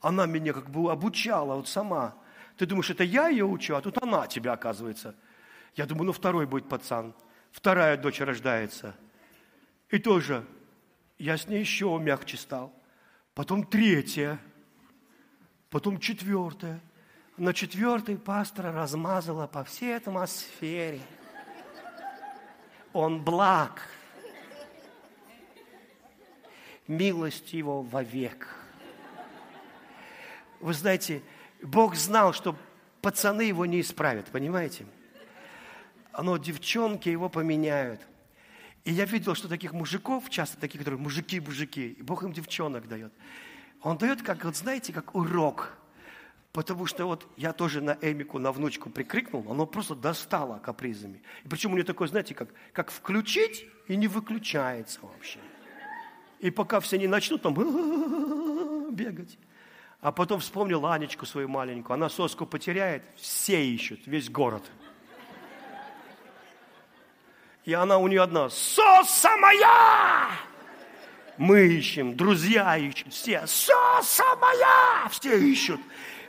[0.00, 2.14] Она меня как бы обучала вот сама.
[2.56, 5.14] Ты думаешь, это я ее учу, а тут она тебя, оказывается.
[5.76, 7.14] Я думаю, ну второй будет пацан.
[7.52, 8.94] Вторая дочь рождается.
[9.88, 10.44] И тоже
[11.18, 12.72] я с ней еще мягче стал.
[13.34, 14.38] Потом третья,
[15.70, 16.80] потом четвертая.
[17.36, 21.00] На четвертой пастора размазала по всей атмосфере.
[22.92, 23.88] Он благ.
[26.86, 28.48] Милость его вовек.
[30.58, 31.22] Вы знаете,
[31.62, 32.56] Бог знал, что
[33.00, 34.84] пацаны его не исправят, понимаете?
[36.20, 38.06] Но девчонки его поменяют.
[38.84, 43.12] И я видел, что таких мужиков, часто таких, которые мужики-мужики, Бог им девчонок дает.
[43.82, 45.72] Он дает, как, вот знаете, как урок.
[46.52, 51.22] Потому что вот я тоже на Эмику, на внучку прикрикнул, оно просто достало капризами.
[51.44, 55.38] И причем у нее такое, знаете, как, как включить и не выключается вообще.
[56.40, 57.54] И пока все не начнут там
[58.92, 59.38] бегать.
[60.00, 61.94] А потом вспомнил Анечку свою маленькую.
[61.94, 64.64] Она соску потеряет, все ищут, весь город–
[67.64, 68.48] и она у нее одна.
[68.48, 70.28] Соса моя!
[71.36, 73.46] Мы ищем, друзья ищут, все.
[73.46, 75.08] Соса моя!
[75.10, 75.80] Все ищут,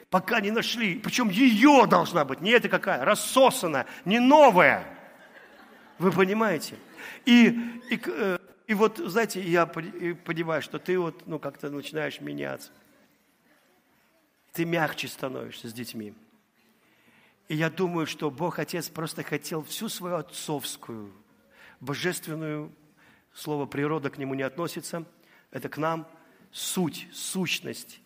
[0.09, 0.95] пока не нашли.
[0.99, 4.85] Причем ее должна быть, не это какая, рассосанная, не новая.
[5.99, 6.75] Вы понимаете?
[7.25, 7.47] И,
[7.89, 12.71] и, э, и вот, знаете, я понимаю, что ты вот, ну, как-то начинаешь меняться.
[14.53, 16.13] Ты мягче становишься с детьми.
[17.47, 21.11] И я думаю, что Бог Отец просто хотел всю свою отцовскую
[21.81, 22.71] божественную,
[23.33, 25.05] слово природа к нему не относится,
[25.51, 26.07] это к нам
[26.51, 28.01] суть, сущность,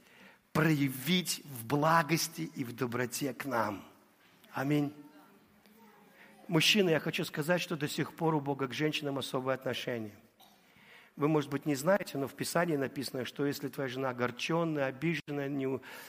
[0.54, 3.84] проявить в благости и в доброте к нам.
[4.52, 4.94] Аминь.
[6.48, 10.16] Мужчины, я хочу сказать, что до сих пор у Бога к женщинам особое отношение.
[11.16, 15.48] Вы, может быть, не знаете, но в Писании написано, что если твоя жена огорченная, обижена,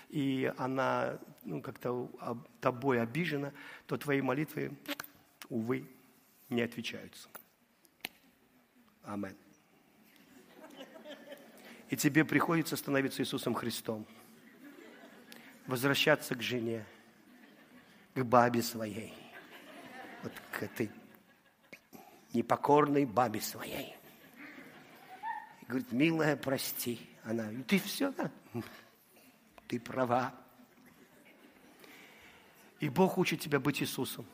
[0.08, 2.10] и она ну, как-то
[2.60, 3.52] тобой обижена,
[3.86, 4.76] то твои молитвы,
[5.48, 5.88] увы,
[6.50, 7.28] не отвечаются.
[9.06, 9.36] Амен.
[11.88, 14.06] И тебе приходится становиться Иисусом Христом.
[15.66, 16.84] Возвращаться к жене,
[18.14, 19.14] к бабе своей.
[20.22, 20.90] Вот к этой
[22.32, 23.94] непокорной бабе своей.
[25.62, 27.08] И говорит, милая, прости.
[27.24, 28.30] Она, ты все, да?
[29.68, 30.34] Ты права.
[32.80, 34.26] И Бог учит тебя быть Иисусом.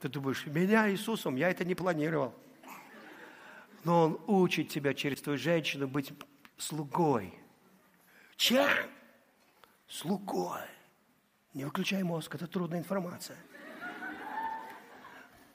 [0.00, 2.34] Ты думаешь, меня Иисусом, я это не планировал.
[3.84, 6.12] Но Он учит тебя через твою женщину быть
[6.56, 7.34] слугой.
[8.36, 8.68] Чем?
[9.88, 10.60] Слугой.
[11.54, 13.38] Не выключай мозг, это трудная информация.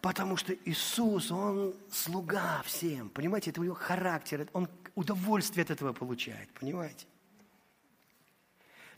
[0.01, 3.10] Потому что Иисус, Он слуга всем.
[3.10, 6.49] Понимаете, это его характер, Он удовольствие от этого получает.
[6.53, 7.06] Понимаете?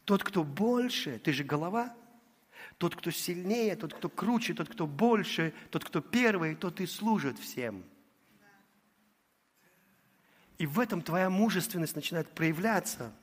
[0.05, 1.95] Тот, кто больше, ты же голова,
[2.77, 7.39] тот, кто сильнее, тот, кто круче, тот, кто больше, тот, кто первый, тот и служит
[7.39, 7.83] всем.
[10.57, 13.13] И в этом твоя мужественность начинает проявляться.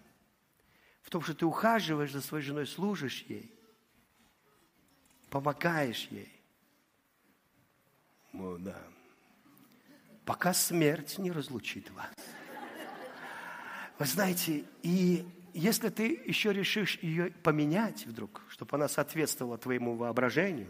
[1.02, 3.52] В том, что ты ухаживаешь за своей женой, служишь ей,
[5.30, 6.30] помогаешь ей.
[8.32, 8.78] О, да.
[10.24, 12.14] пока смерть не разлучит вас.
[13.98, 20.68] Вы знаете, и если ты еще решишь ее поменять вдруг, чтобы она соответствовала твоему воображению,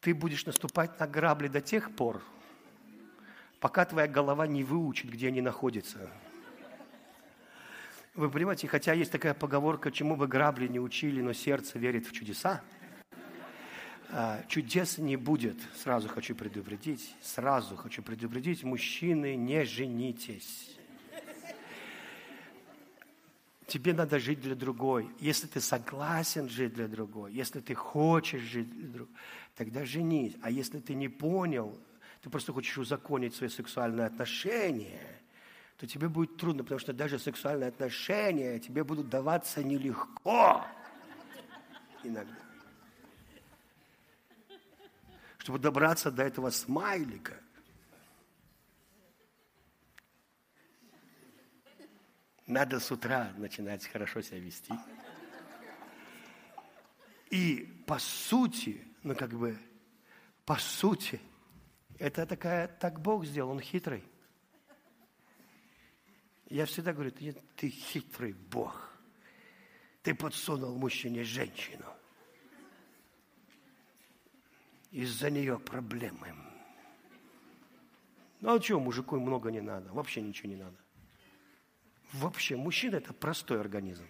[0.00, 2.22] ты будешь наступать на грабли до тех пор,
[3.60, 6.10] пока твоя голова не выучит, где они находятся.
[8.14, 12.12] Вы понимаете, хотя есть такая поговорка, чему бы грабли не учили, но сердце верит в
[12.12, 12.62] чудеса.
[14.10, 20.77] А, чудес не будет, сразу хочу предупредить, сразу хочу предупредить, мужчины, не женитесь.
[23.68, 25.10] Тебе надо жить для другой.
[25.20, 29.14] Если ты согласен жить для другой, если ты хочешь жить для другой,
[29.54, 30.34] тогда женись.
[30.40, 31.78] А если ты не понял,
[32.22, 35.20] ты просто хочешь узаконить свои сексуальные отношения,
[35.76, 40.64] то тебе будет трудно, потому что даже сексуальные отношения тебе будут даваться нелегко
[42.02, 42.38] иногда.
[45.36, 47.34] Чтобы добраться до этого смайлика–
[52.48, 54.72] Надо с утра начинать хорошо себя вести.
[57.28, 59.58] И по сути, ну как бы,
[60.46, 61.20] по сути,
[61.98, 64.02] это такая, так Бог сделал, Он хитрый.
[66.48, 68.96] Я всегда говорю, ты, ты хитрый Бог.
[70.02, 71.84] Ты подсунул мужчине женщину.
[74.90, 76.34] Из-за нее проблемы.
[78.40, 80.76] Ну а что, мужику много не надо, вообще ничего не надо.
[82.12, 84.06] Вообще, мужчина– это простой организм.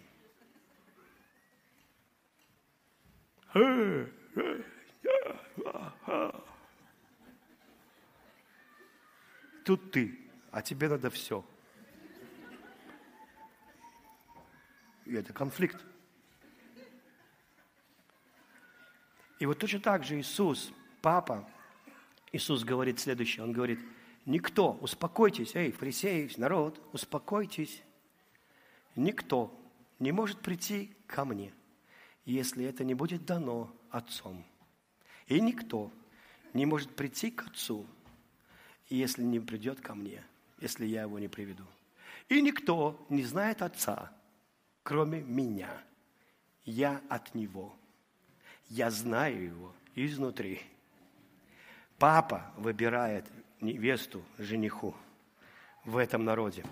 [9.65, 10.17] Тут ты,
[10.51, 11.45] а тебе надо все.
[15.05, 15.83] И это конфликт.
[19.39, 21.49] И вот точно так же Иисус, Папа,
[22.31, 23.43] Иисус говорит следующее.
[23.43, 23.79] Он говорит,
[24.25, 27.81] никто, успокойтесь, эй, фарисеи, народ, успокойтесь
[28.95, 29.53] никто
[29.99, 31.53] не может прийти ко мне,
[32.25, 34.45] если это не будет дано Отцом.
[35.27, 35.91] И никто
[36.53, 37.85] не может прийти к Отцу,
[38.89, 40.23] если не придет ко мне,
[40.59, 41.65] если я его не приведу.
[42.27, 44.11] И никто не знает Отца,
[44.83, 45.69] кроме меня.
[46.65, 47.75] Я от Него.
[48.67, 50.61] Я знаю Его изнутри.
[51.97, 53.25] Папа выбирает
[53.59, 54.95] невесту жениху
[55.83, 56.63] в этом народе,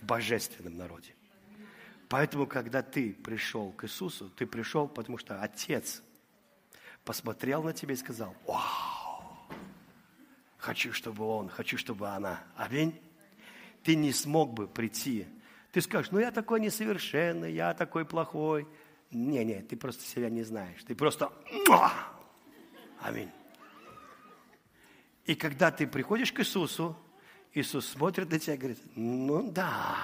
[0.00, 1.15] в божественном народе.
[2.08, 6.02] Поэтому, когда ты пришел к Иисусу, ты пришел, потому что Отец
[7.04, 9.36] посмотрел на тебя и сказал, вау,
[10.58, 12.44] хочу, чтобы он, хочу, чтобы она.
[12.56, 13.00] Аминь.
[13.82, 15.26] Ты не смог бы прийти.
[15.72, 18.66] Ты скажешь, ну я такой несовершенный, я такой плохой.
[19.10, 20.82] Не-не, ты просто себя не знаешь.
[20.84, 21.32] Ты просто...
[23.00, 23.30] Аминь.
[25.24, 26.96] И когда ты приходишь к Иисусу,
[27.52, 29.96] Иисус смотрит на тебя и говорит, ну да,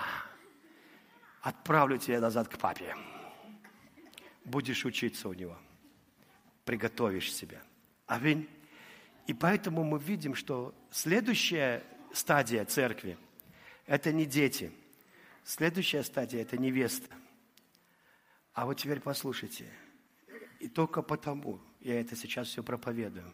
[1.43, 2.97] отправлю тебя назад к папе.
[4.45, 5.59] Будешь учиться у него.
[6.65, 7.61] Приготовишь себя.
[8.07, 8.49] Аминь.
[9.27, 13.19] И поэтому мы видим, что следующая стадия церкви–
[13.87, 14.73] это не дети.
[15.45, 17.09] Следующая стадия– это невеста.
[18.55, 19.67] А вот теперь послушайте.
[20.61, 23.33] И только потому я это сейчас все проповедую,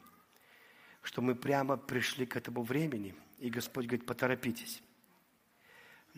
[1.03, 4.83] что мы прямо пришли к этому времени, и Господь говорит, поторопитесь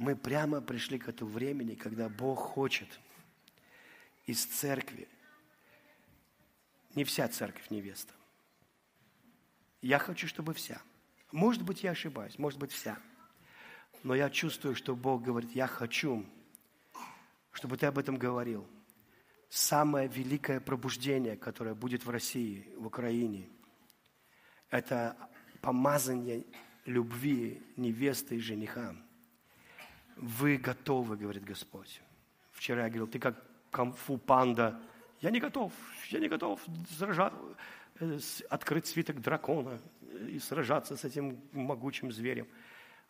[0.01, 2.89] мы прямо пришли к этому времени, когда Бог хочет
[4.25, 5.07] из церкви,
[6.95, 8.15] не вся церковь невеста.
[9.83, 10.81] Я хочу, чтобы вся.
[11.33, 12.99] Может быть, я ошибаюсь, может быть, вся.
[14.03, 16.25] Но я чувствую, что Бог говорит, я хочу,
[17.53, 18.67] чтобы ты об этом говорил.
[19.51, 23.51] Самое великое пробуждение, которое будет в России, в Украине,
[24.71, 25.15] это
[25.61, 26.47] помазание
[26.87, 28.97] любви невесты и жениха–
[30.21, 32.01] вы готовы, говорит Господь.
[32.53, 34.81] Вчера я говорил, ты как камфу панда.
[35.21, 35.73] Я не готов,
[36.11, 37.33] я не готов сражать,
[38.01, 38.19] э,
[38.51, 39.81] открыть свиток дракона
[40.29, 42.47] и сражаться с этим могучим зверем.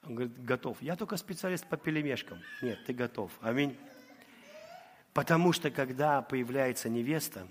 [0.04, 0.80] Он говорит, готов.
[0.80, 2.38] Я только специалист по пелемешкам.
[2.62, 3.32] Нет, ты готов.
[3.40, 3.76] Аминь.
[5.12, 7.48] Потому что когда появляется невеста,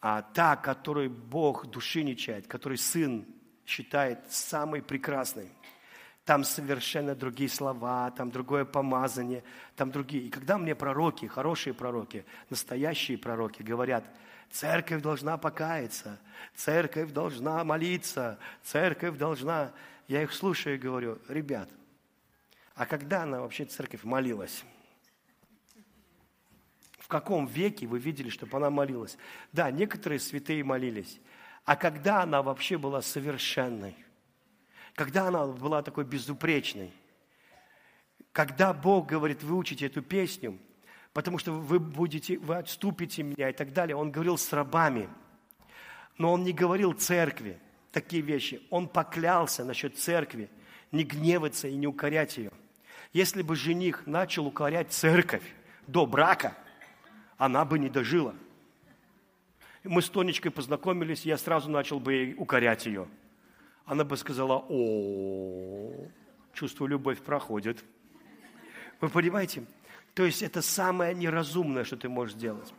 [0.00, 3.26] а та, которой Бог души не чает, которой Сын
[3.66, 5.50] считает самой прекрасной–
[6.24, 9.42] там совершенно другие слова, там другое помазание,
[9.74, 10.24] там другие.
[10.24, 14.04] И когда мне пророки, хорошие пророки, настоящие пророки говорят,
[14.50, 16.20] церковь должна покаяться,
[16.54, 19.72] церковь должна молиться, церковь должна...
[20.06, 21.68] Я их слушаю и говорю, ребят,
[22.74, 24.64] а когда она вообще, церковь, молилась?
[26.98, 29.18] В каком веке вы видели, чтобы она молилась?
[29.52, 31.20] Да, некоторые святые молились,
[31.64, 33.96] а когда она вообще была совершенной,
[34.94, 36.92] когда она была такой безупречной,
[38.32, 40.58] когда Бог говорит, выучите эту песню,
[41.12, 43.94] потому что вы будете, вы отступите меня и так далее.
[43.96, 45.08] Он говорил с рабами,
[46.18, 47.58] но он не говорил церкви
[47.90, 48.62] такие вещи.
[48.70, 50.50] Он поклялся насчет церкви
[50.92, 52.52] не гневаться и не укорять ее.
[53.12, 55.44] Если бы жених начал укорять церковь
[55.86, 56.56] до брака,
[57.36, 58.34] она бы не дожила.
[59.84, 63.08] Мы с Тонечкой познакомились, я сразу начал бы укорять ее.
[63.84, 66.08] Она бы сказала, о,
[66.52, 67.84] чувство любовь проходит.
[69.00, 69.64] Вы понимаете?
[70.14, 72.72] То есть это самое неразумное, что ты можешь сделать.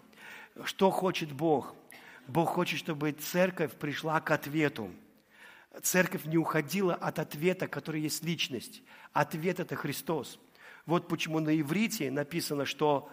[0.64, 1.76] Что хочет Бог?
[2.28, 4.91] Бог хочет, чтобы церковь пришла к ответу.
[5.82, 8.84] Церковь не уходила от ответа, который есть личность.
[9.12, 10.39] Ответ– это Христос.
[10.86, 13.10] Вот почему на иврите написано, что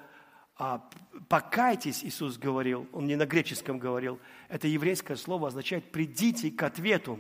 [0.57, 0.87] а,
[1.29, 4.21] «покайтесь», Иисус говорил, Он не на греческом говорил.
[4.49, 7.19] Это еврейское слово означает «придите к ответу».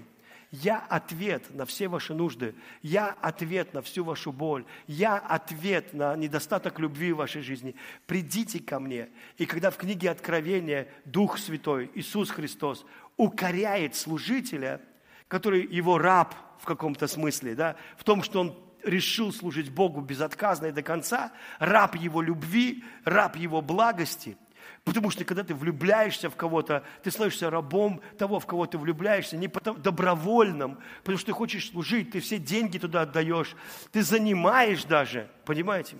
[0.50, 2.54] Я ответ на все ваши нужды.
[2.82, 4.64] Я ответ на всю вашу боль.
[4.88, 7.76] Я ответ на недостаток любви в вашей жизни.
[8.06, 9.08] Придите ко мне.
[9.38, 12.84] И когда в книге Откровения Дух Святой, Иисус Христос,
[13.16, 14.80] укоряет служителя,
[15.28, 20.66] который его раб в каком-то смысле, да, в том, что он решил служить Богу безотказно
[20.66, 24.36] и до конца, раб его любви, раб его благости.
[24.84, 29.36] Потому что когда ты влюбляешься в кого-то, ты становишься рабом того, в кого ты влюбляешься,
[29.36, 33.54] не потому, добровольным, потому что ты хочешь служить, ты все деньги туда отдаешь,
[33.92, 35.96] ты занимаешь даже, понимаете?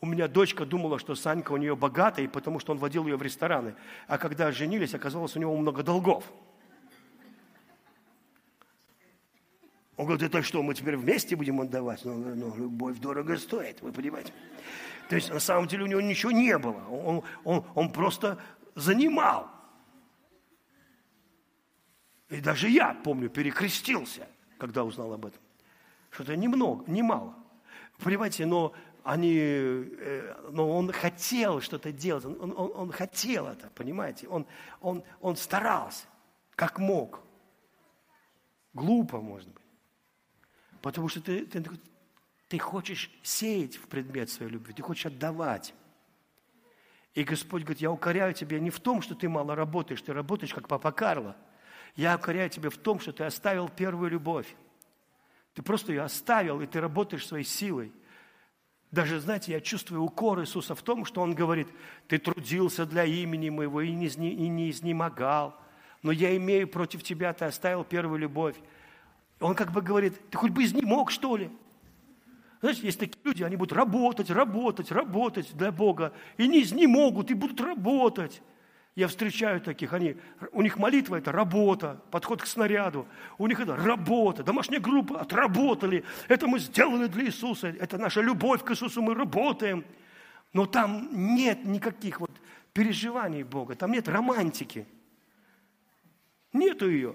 [0.00, 3.22] У меня дочка думала, что Санька у нее богатый, потому что он водил ее в
[3.22, 3.74] рестораны.
[4.06, 6.24] А когда женились, оказалось, у него много долгов.
[9.96, 12.04] Он говорит, это что, мы теперь вместе будем отдавать?
[12.04, 14.32] Ну, ну, любовь дорого стоит, вы понимаете?
[15.08, 16.82] То есть на самом деле у него ничего не было.
[16.88, 18.38] Он, он, он просто
[18.74, 19.50] занимал.
[22.28, 24.28] И даже я, помню, перекрестился,
[24.58, 25.40] когда узнал об этом.
[26.10, 27.34] Что-то немного, немало.
[27.98, 28.72] Понимаете, но
[29.04, 34.46] они, э, но он хотел что-то делать, он, он, он хотел это, понимаете, он,
[34.80, 36.06] он, он старался,
[36.56, 37.20] как мог.
[38.74, 39.62] Глупо, может быть.
[40.82, 41.64] Потому что ты, ты,
[42.48, 45.74] ты хочешь сеять в предмет своей любви, ты хочешь отдавать.
[47.14, 50.52] И Господь говорит, я укоряю тебя не в том, что ты мало работаешь, ты работаешь
[50.52, 51.36] как папа Карло.
[51.96, 54.54] Я укоряю тебя в том, что ты оставил первую любовь.
[55.54, 57.90] Ты просто ее оставил, и ты работаешь своей силой.
[58.90, 61.68] Даже, знаете, я чувствую укор Иисуса в том, что Он говорит,
[62.06, 65.58] ты трудился для имени моего и не, и не изнемогал,
[66.02, 68.56] но я имею против тебя, ты оставил первую любовь.
[69.40, 71.50] Он как бы говорит, ты хоть бы изнемог, что ли?
[72.60, 77.34] Знаете, есть такие люди, они будут работать, работать, работать для Бога, и не изнемогут, и
[77.34, 78.42] будут работать.
[78.94, 80.16] Я встречаю таких, они,
[80.52, 83.06] у них молитва– это работа, подход к снаряду.
[83.36, 86.02] У них это работа, домашняя группа, отработали.
[86.28, 89.84] Это мы сделали для Иисуса, это наша любовь к Иисусу, мы работаем.
[90.54, 92.30] Но там нет никаких вот
[92.72, 94.86] переживаний Бога, там нет романтики.
[96.54, 97.14] Нету ее.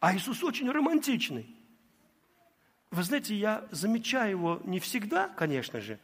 [0.00, 1.55] А Иисус очень романтичный.
[2.96, 5.98] Вы знаете, я замечаю его не всегда, конечно же,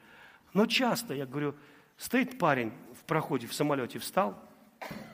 [0.52, 1.54] но часто, я говорю,
[1.96, 2.70] стоит парень
[3.00, 4.38] в проходе, в самолете встал,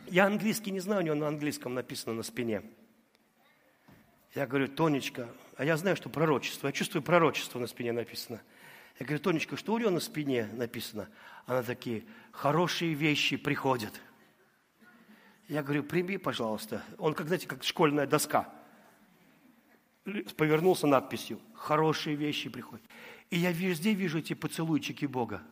[0.08, 2.64] я английский не знаю, у него на английском написано на спине.
[4.34, 8.40] Я говорю, Тонечка, а я знаю, что пророчество, я чувствую пророчество на спине написано.
[8.98, 11.08] Я говорю, Тонечка, что у него на спине написано?
[11.46, 12.02] Она такие,
[12.32, 13.92] хорошие вещи приходят.
[15.46, 16.82] Я говорю, прими, пожалуйста.
[16.98, 18.52] Он, как, знаете, как школьная доска
[20.36, 22.84] повернулся надписью «Хорошие вещи приходят».
[23.30, 25.42] И я везде вижу эти поцелуйчики Бога.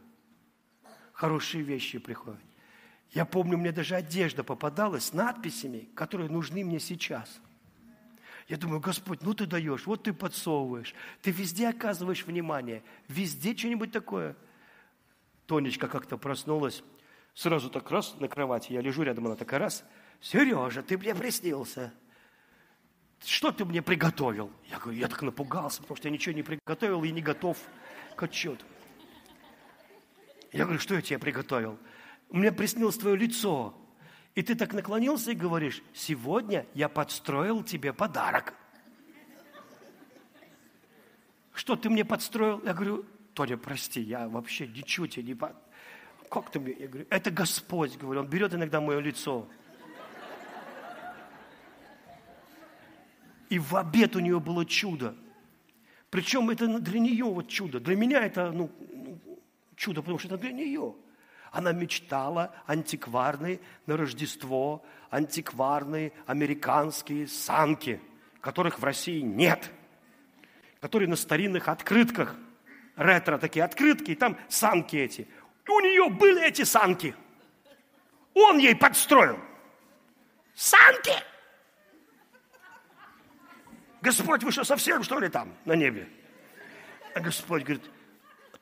[1.13, 2.41] Хорошие вещи приходят.
[3.11, 7.41] Я помню, мне даже одежда попадалась с надписями, которые нужны мне сейчас.
[8.49, 13.93] Я думаю, Господь, ну ты даешь, вот ты подсовываешь, ты везде оказываешь внимание, везде что-нибудь
[13.93, 14.37] такое.
[15.47, 16.85] Тонечка как-то проснулась,
[17.35, 19.85] сразу так раз на кровати, я лежу рядом, она такая раз,
[20.21, 21.93] Сережа, ты мне приснился
[23.27, 24.51] что ты мне приготовил?
[24.71, 27.59] Я говорю, я так напугался, потому что я ничего не приготовил и не готов
[28.15, 28.65] к отчету.
[30.53, 31.79] Я говорю, что я тебе приготовил?
[32.31, 33.75] Мне приснилось твое лицо.
[34.35, 38.55] И ты так наклонился и говоришь, сегодня я подстроил тебе подарок.
[41.55, 42.63] Что ты мне подстроил?
[42.65, 45.39] Я говорю, Тоня, прости, я вообще ничего тебе не...
[46.31, 46.75] Как ты мне?
[46.79, 49.49] Я говорю, это Господь, говорю, Он берет иногда мое лицо.
[53.49, 55.15] И в обед у нее было чудо.
[56.11, 57.81] Причем это для нее вот чудо.
[57.81, 58.71] Для меня это ну,
[59.77, 60.95] чудо, потому что это для нее.
[61.53, 68.01] Она мечтала антикварные на Рождество, антикварные американские санки,
[68.41, 69.71] которых в России нет,
[70.81, 72.37] которые на старинных открытках,
[72.97, 75.29] ретро такие открытки, и там санки эти.
[75.69, 77.15] У нее были эти санки.
[78.35, 79.39] Он ей подстроил.
[80.55, 81.13] Санки!
[84.07, 86.09] Господь, вы что, совсем, что ли, там, на небе?
[87.13, 87.83] А Господь говорит,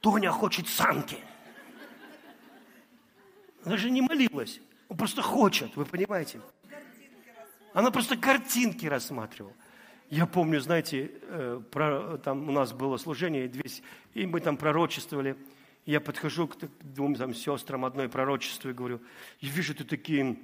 [0.00, 1.18] Тоня хочет санки.
[3.62, 4.62] Она же не молилась.
[4.88, 6.40] Он просто хочет, вы понимаете?
[7.74, 9.52] Она просто картинки рассматривала.
[10.08, 13.52] Я помню, знаете, э, про, там у нас было служение,
[14.14, 15.36] и мы там пророчествовали.
[15.84, 19.02] Я подхожу к двум там, сестрам, одной пророчеству и говорю,
[19.40, 20.38] я вижу, ты такие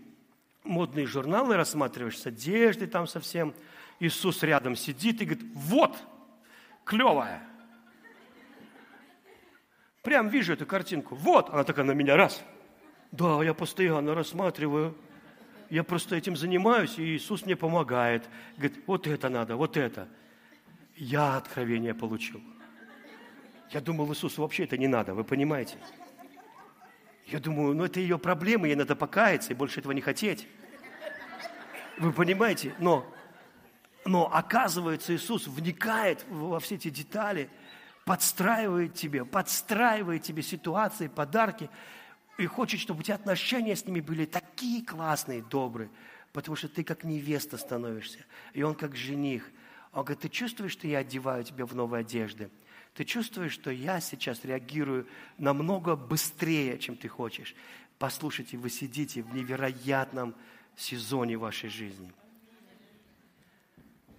[0.63, 3.55] модные журналы рассматриваешь с одеждой там совсем.
[4.01, 5.97] Иисус рядом сидит и говорит, вот,
[6.85, 7.43] клевая.
[10.03, 11.15] Прям вижу эту картинку.
[11.15, 12.43] Вот, она такая на меня раз.
[13.13, 14.97] Да, я постоянно рассматриваю.
[15.69, 18.29] Я просто этим занимаюсь, и Иисус мне помогает.
[18.57, 20.09] Говорит, вот это надо, вот это.
[20.97, 22.43] Я откровение получил.
[23.71, 25.77] Я думал, Иисусу вообще это не надо, вы понимаете?
[27.27, 30.49] Я думаю, ну это ее проблемы, ей надо покаяться и больше этого не хотеть.
[31.99, 32.75] Вы понимаете?
[32.79, 33.07] Но
[34.05, 37.51] но оказывается, Иисус вникает во все эти детали,
[38.05, 41.69] подстраивает тебе, подстраивает тебе ситуации, подарки,
[42.39, 45.91] и хочет, чтобы у тебя отношения с ними были такие классные, добрые,
[46.33, 48.25] потому что ты как невеста становишься,
[48.55, 49.51] и он как жених.
[49.93, 52.51] Он говорит, ты чувствуешь, что я одеваю тебя в новые одежды?
[52.95, 55.07] Ты чувствуешь, что я сейчас реагирую
[55.39, 57.55] намного быстрее, чем ты хочешь?
[57.99, 60.35] Послушайте, вы сидите в невероятном
[60.77, 62.13] сезоне вашей жизни.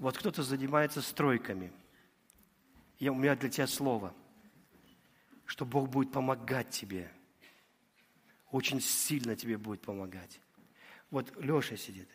[0.01, 1.71] Вот кто-то занимается стройками.
[2.97, 4.15] И у меня для тебя слово,
[5.45, 7.11] что Бог будет помогать тебе.
[8.49, 10.41] Очень сильно тебе будет помогать.
[11.11, 12.09] Вот Леша сидит.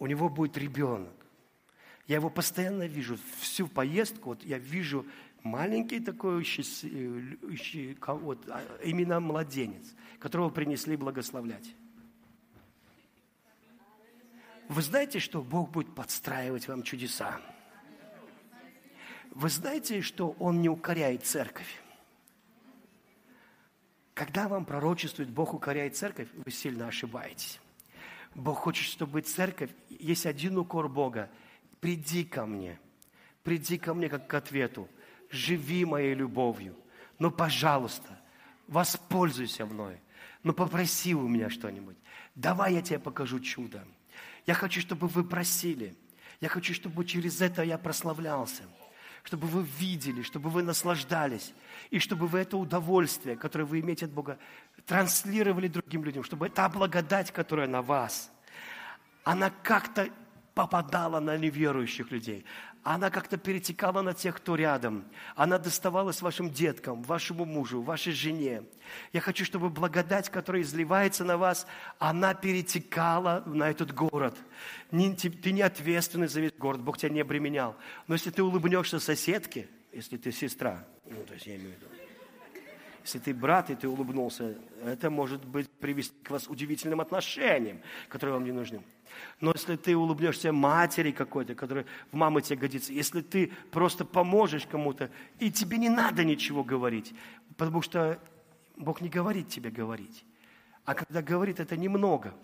[0.00, 1.14] У него будет ребенок.
[2.08, 3.18] Я его постоянно вижу.
[3.38, 5.06] Всю поездку вот я вижу
[5.44, 6.44] маленький такой
[8.04, 11.72] вот, а, именно младенец, которого принесли благословлять.
[14.68, 17.40] Вы знаете, что Бог будет подстраивать вам чудеса?
[19.30, 21.82] Вы знаете, что Он не укоряет церковь?
[24.14, 27.60] Когда вам пророчествует Бог укоряет церковь, вы сильно ошибаетесь.
[28.34, 31.30] Бог хочет, чтобы церковь, есть один укор Бога.
[31.80, 32.78] Приди ко мне,
[33.42, 34.88] приди ко мне как к ответу,
[35.30, 36.76] живи моей любовью.
[37.18, 38.20] Но, пожалуйста,
[38.66, 40.00] воспользуйся мной.
[40.42, 41.96] Ну, попроси у меня что-нибудь.
[42.34, 43.84] Давай я тебе покажу чудо.
[44.46, 45.96] Я хочу, чтобы вы просили.
[46.40, 48.64] Я хочу, чтобы через это я прославлялся.
[49.22, 51.54] Чтобы вы видели, чтобы вы наслаждались.
[51.90, 54.38] И чтобы вы это удовольствие, которое вы имеете от Бога,
[54.86, 56.24] транслировали другим людям.
[56.24, 58.30] Чтобы та благодать, которая на вас,
[59.22, 60.08] она как-то
[60.54, 62.44] попадала на неверующих людей
[62.84, 65.04] она как-то перетекала на тех, кто рядом.
[65.34, 68.62] Она доставалась вашим деткам, вашему мужу, вашей жене.
[69.12, 71.66] Я хочу, чтобы благодать, которая изливается на вас,
[71.98, 74.36] она перетекала на этот город.
[74.90, 77.74] Ты не ответственный за весь город, Бог тебя не обременял.
[78.06, 81.86] Но если ты улыбнешься соседке, если ты сестра, ну, то есть я имею в виду,
[83.02, 88.34] если ты брат, и ты улыбнулся, это может быть привести к вас удивительным отношениям, которые
[88.34, 88.82] вам не нужны.
[89.40, 94.66] Но если ты улыбнешься матери какой-то, которая в мамы тебе годится, если ты просто поможешь
[94.66, 97.14] кому-то, и тебе не надо ничего говорить,
[97.56, 98.18] потому что
[98.76, 100.24] Бог не говорит тебе говорить.
[100.84, 102.34] А когда говорит, это немного.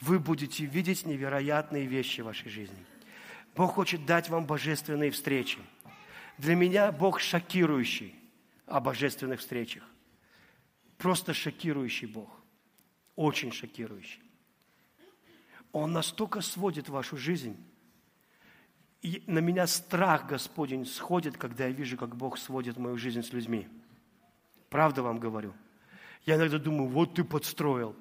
[0.00, 2.86] Вы будете видеть невероятные вещи в вашей жизни.
[3.54, 5.58] Бог хочет дать вам божественные встречи.
[6.38, 8.14] Для меня Бог шокирующий
[8.66, 9.82] о божественных встречах.
[10.96, 12.30] Просто шокирующий Бог.
[13.16, 14.22] Очень шокирующий.
[15.72, 17.56] Он настолько сводит вашу жизнь.
[19.02, 23.32] И на меня страх Господень сходит, когда я вижу, как Бог сводит мою жизнь с
[23.32, 23.66] людьми.
[24.68, 25.54] Правда вам говорю.
[26.26, 27.96] Я иногда думаю, вот ты подстроил.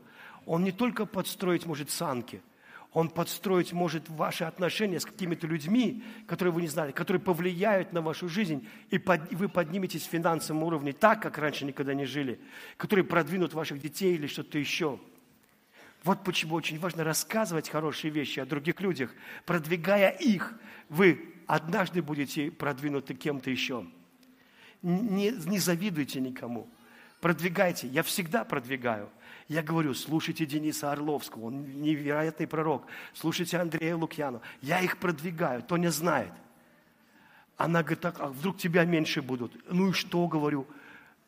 [0.45, 2.41] Он не только подстроить может санки,
[2.91, 8.01] он подстроить может ваши отношения с какими-то людьми, которые вы не знали, которые повлияют на
[8.01, 12.39] вашу жизнь, и вы подниметесь в финансовом уровне так, как раньше никогда не жили,
[12.77, 14.99] которые продвинут ваших детей или что-то еще.
[16.03, 19.13] Вот почему очень важно рассказывать хорошие вещи о других людях.
[19.45, 20.53] Продвигая их,
[20.87, 23.85] вы однажды будете продвинуты кем-то еще.
[24.81, 26.69] Не, не завидуйте никому.
[27.19, 27.87] Продвигайте.
[27.87, 29.09] Я всегда продвигаю.
[29.49, 32.85] Я говорю, слушайте Дениса Орловского, он невероятный пророк.
[33.13, 34.41] Слушайте Андрея Лукьяну.
[34.61, 36.31] Я их продвигаю, то не знает.
[37.57, 39.51] Она говорит, так, а вдруг тебя меньше будут?
[39.69, 40.67] Ну и что, говорю?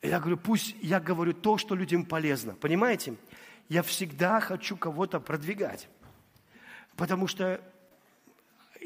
[0.04, 2.54] Я говорю, пусть я говорю то, что людям полезно.
[2.54, 3.16] Понимаете?
[3.70, 5.88] Я всегда хочу кого-то продвигать.
[6.96, 7.62] Потому что,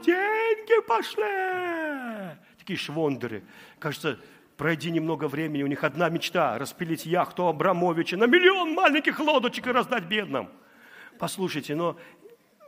[0.56, 2.38] деньги пошли?
[2.58, 3.43] Такие швондеры.
[3.80, 4.20] Кажется,
[4.58, 9.72] пройди немного времени, у них одна мечта– распилить яхту Абрамовича на миллион маленьких лодочек и
[9.72, 10.50] раздать бедным.
[11.18, 11.97] Послушайте, но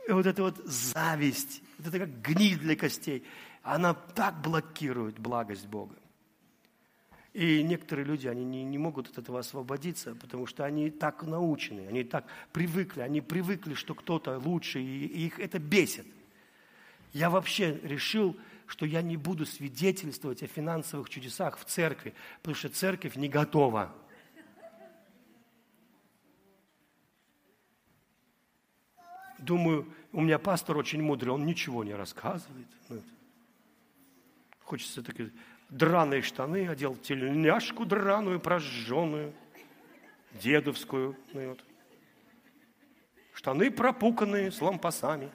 [0.08, 3.24] вот эта вот зависть, вот это как гниль для костей,
[3.62, 5.96] она так блокирует благость Бога.
[7.32, 11.86] И некоторые люди, они не, не могут от этого освободиться, потому что они так научены,
[11.88, 16.06] они так привыкли, они привыкли, что кто-то лучше, и, и их это бесит.
[17.12, 18.36] Я вообще решил,
[18.66, 23.94] что я не буду свидетельствовать о финансовых чудесах в церкви, потому что церковь не готова.
[29.38, 32.68] Думаю, у меня пастор очень мудрый, он ничего не рассказывает.
[32.88, 33.02] Ну,
[34.60, 35.16] хочется так
[35.68, 39.34] драные штаны одел, тельняшку драную, прожженную,
[40.32, 41.16] дедовскую.
[41.32, 41.56] Ну.
[43.34, 45.30] Штаны пропуканные с лампасами.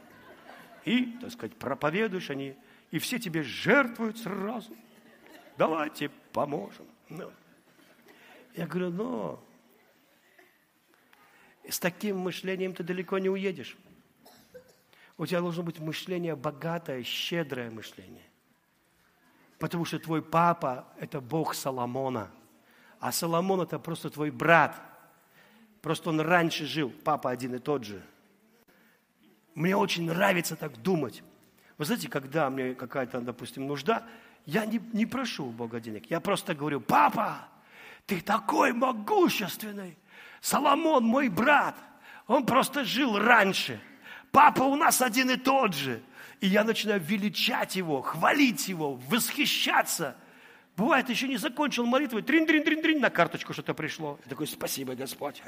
[0.87, 2.55] И, так сказать, проповедуешь они
[2.91, 4.73] и все тебе жертвуют сразу.
[5.57, 6.85] Давайте поможем.
[7.09, 7.29] Ну.
[8.55, 9.43] Я говорю, но
[11.67, 13.75] с таким мышлением ты далеко не уедешь.
[15.17, 18.23] У тебя должно быть мышление богатое, щедрое мышление.
[19.59, 22.31] Потому что твой папа– это Бог Соломона.
[23.01, 24.81] А Соломон– это просто твой брат.
[25.81, 28.01] Просто он раньше жил, папа один и тот же.
[29.57, 31.23] Мне очень нравится так думать.
[31.79, 34.03] Вы знаете, когда мне какая-то, допустим, нужда,
[34.45, 36.11] я не, не прошу у Бога денег.
[36.11, 37.47] Я просто говорю, папа,
[38.05, 39.97] ты такой могущественный.
[40.41, 41.75] Соломон, мой брат,
[42.27, 43.81] он просто жил раньше.
[44.31, 46.03] Папа у нас один и тот же.
[46.39, 50.15] И я начинаю величать его, хвалить его, восхищаться.
[50.75, 54.19] Бывает, еще не закончил молитву, трин-трин-трин-трин, на карточку что-то пришло.
[54.23, 55.41] Я такой, спасибо, Господь.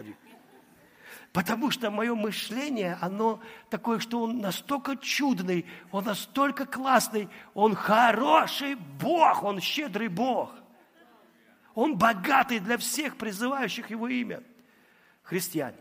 [1.32, 8.76] Потому что мое мышление, оно такое, что он настолько чудный, он настолько классный, он хороший
[8.76, 10.52] Бог, он щедрый Бог.
[11.76, 14.42] Он богатый для всех призывающих его имя.
[15.22, 15.78] Христиане,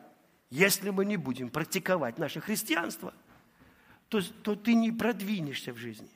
[0.51, 3.15] если мы не будем практиковать наше христианство,
[4.09, 6.11] то, то ты не продвинешься в жизни.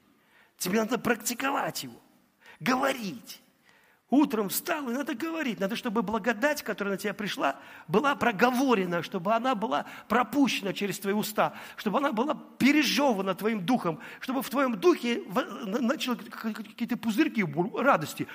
[0.58, 1.98] Тебе надо практиковать его,
[2.60, 3.40] говорить,
[4.12, 5.58] Утром встал, и надо говорить.
[5.58, 7.56] Надо, чтобы благодать, которая на тебя пришла,
[7.88, 14.00] была проговорена, чтобы она была пропущена через твои уста, чтобы она была пережевана твоим духом,
[14.20, 15.22] чтобы в твоем духе
[15.80, 17.42] начали какие-то пузырьки
[17.74, 18.28] радости.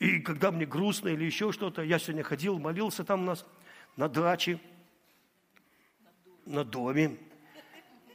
[0.00, 3.46] И когда мне грустно или еще что-то, я сегодня ходил, молился там у нас
[3.96, 4.60] на даче,
[6.44, 7.16] на доме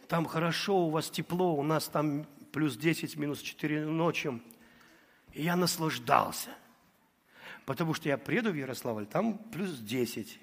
[0.07, 4.41] там хорошо, у вас тепло, у нас там плюс 10, минус 4 ночью.
[5.33, 6.49] И я наслаждался.
[7.65, 10.39] Потому что я приеду в Ярославль, там плюс 10.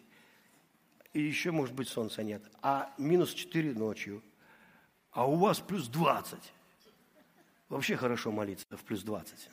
[1.12, 2.42] И еще, может быть, солнца нет.
[2.62, 4.22] А минус 4 ночью.
[5.12, 6.38] А у вас плюс 20.
[7.68, 9.48] Вообще хорошо молиться в плюс 20.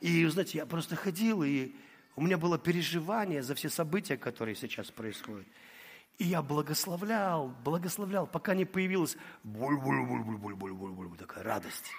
[0.00, 1.74] И, знаете, я просто ходил, и
[2.16, 5.46] у меня было переживание за все события, которые сейчас происходят.
[6.18, 11.92] И я благословлял, благословлял, пока не появилась буль-буль-буль-буль-буль-буль-буль, такая радость.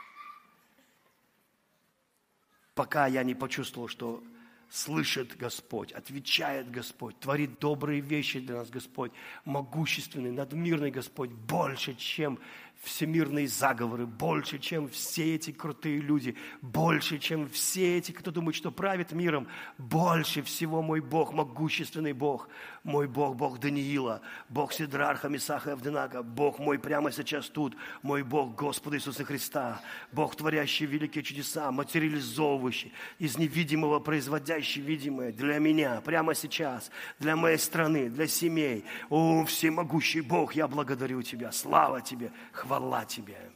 [2.76, 4.22] Пока я не почувствовал, что
[4.70, 9.12] слышит Господь, отвечает Господь, творит добрые вещи для нас Господь,
[9.46, 12.40] могущественный, надмирный Господь, больше, чем
[12.82, 18.72] всемирные заговоры, больше, чем все эти крутые люди, больше, чем все эти, кто думает, что
[18.72, 22.48] правит миром, больше всего мой Бог, могущественный Бог,
[22.84, 28.24] мой Бог, Бог Даниила, Бог Сидрарха, Месаха и Авденака, Бог мой прямо сейчас тут, мой
[28.24, 29.82] Бог, Господа Иисуса Христа,
[30.14, 37.58] Бог, творящий великие чудеса, материализовывающий, из невидимого производящий видимое для меня, прямо сейчас, для моей
[37.58, 38.86] страны, для семей.
[39.10, 42.69] О, всемогущий Бог, я благодарю Тебя, слава Тебе, хвала
[43.08, 43.52] Тебе.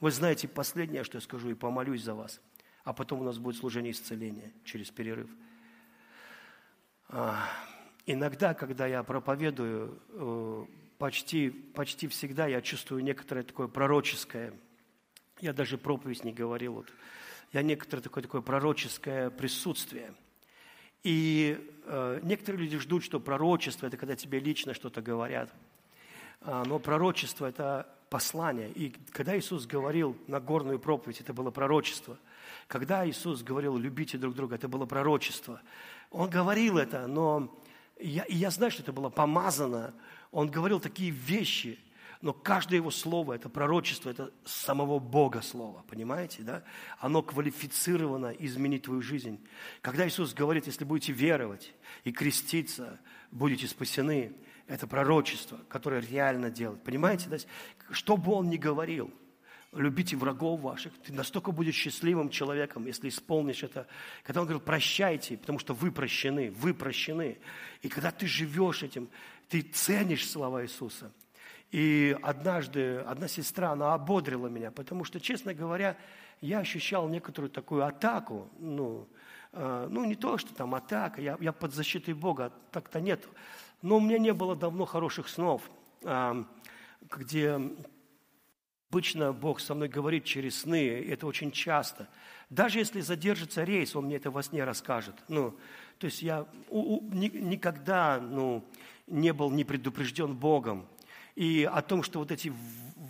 [0.00, 2.40] Вы знаете, последнее, что я скажу, и помолюсь за вас.
[2.84, 5.30] А потом у нас будет служение исцеления через перерыв.
[7.08, 7.46] А,
[8.04, 10.66] иногда, когда я проповедую, э,
[10.98, 14.52] почти, почти всегда я чувствую некоторое такое пророческое.
[15.40, 16.74] Я даже проповедь не говорил.
[16.74, 16.92] Вот.
[17.52, 20.14] Я некоторое такое, такое пророческое присутствие.
[21.02, 25.50] И э, некоторые люди ждут, что пророчество– это когда тебе лично что-то говорят–
[26.40, 28.70] но пророчество– это послание.
[28.70, 32.18] И когда Иисус говорил на горную проповедь, это было пророчество.
[32.66, 35.60] Когда Иисус говорил «любите друг друга», это было пророчество.
[36.10, 37.56] Он говорил это, но
[37.98, 39.94] я, и я знаю, что это было помазано.
[40.32, 41.78] Он говорил такие вещи,
[42.20, 46.64] но каждое его слово– это пророчество, это самого Бога слово, понимаете, да?
[46.98, 49.38] Оно квалифицировано изменить твою жизнь.
[49.82, 51.72] Когда Иисус говорит, если будете веровать
[52.04, 52.98] и креститься,
[53.30, 54.32] будете спасены–
[54.70, 56.82] это пророчество, которое реально делает.
[56.84, 57.28] Понимаете?
[57.28, 57.38] То
[57.90, 59.12] что бы он ни говорил,
[59.72, 63.88] любите врагов ваших, ты настолько будешь счастливым человеком, если исполнишь это.
[64.22, 67.38] Когда он говорил, прощайте, потому что вы прощены, вы прощены.
[67.82, 69.10] И когда ты живешь этим,
[69.48, 71.12] ты ценишь слова Иисуса.
[71.72, 75.96] И однажды одна сестра, она ободрила меня, потому что, честно говоря,
[76.40, 79.08] я ощущал некоторую такую атаку, ну,
[79.52, 83.28] э, ну не то, что там атака, я, я под защитой Бога, так-то нет.
[83.82, 85.62] Но у меня не было давно хороших снов,
[86.02, 87.60] где
[88.90, 92.08] обычно Бог со мной говорит через сны, это очень часто.
[92.50, 95.14] Даже если задержится рейс, Он мне это во сне расскажет.
[95.28, 95.56] Ну,
[95.98, 98.64] то есть я у, у, ни, никогда ну,
[99.06, 100.86] не был не предупрежден Богом.
[101.36, 102.52] И о том, что вот эти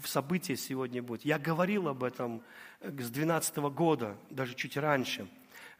[0.05, 1.25] события сегодня будут.
[1.25, 2.43] Я говорил об этом
[2.81, 5.27] с 12 года, даже чуть раньше.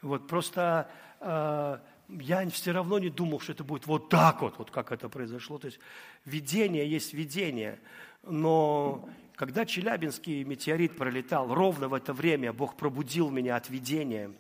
[0.03, 1.79] Вот просто э,
[2.21, 5.59] я все равно не думал, что это будет вот так вот, вот как это произошло.
[5.59, 5.79] То есть
[6.25, 7.79] видение есть видение.
[8.23, 14.33] Но когда Челябинский метеорит пролетал, ровно в это время Бог пробудил меня от видения.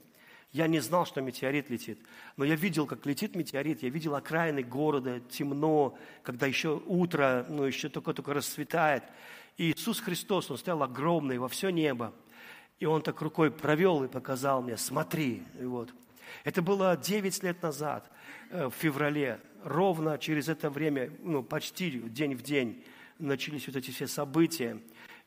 [0.53, 2.01] Я не знал, что метеорит летит.
[2.37, 3.83] Но я видел, как летит метеорит.
[3.83, 9.05] Я видел окраины города, темно, когда еще утро, ну, еще только-только расцветает.
[9.57, 12.13] И Иисус Христос, Он стоял огромный во все небо.
[12.81, 15.45] И Он так рукой провел и показал мне, смотри.
[15.61, 15.95] И вот.
[16.45, 18.11] Это было 9 лет назад,
[18.51, 19.41] э, в феврале.
[19.65, 22.83] Ровно через это время, ну, почти день в день,
[23.19, 24.81] начались вот эти все события.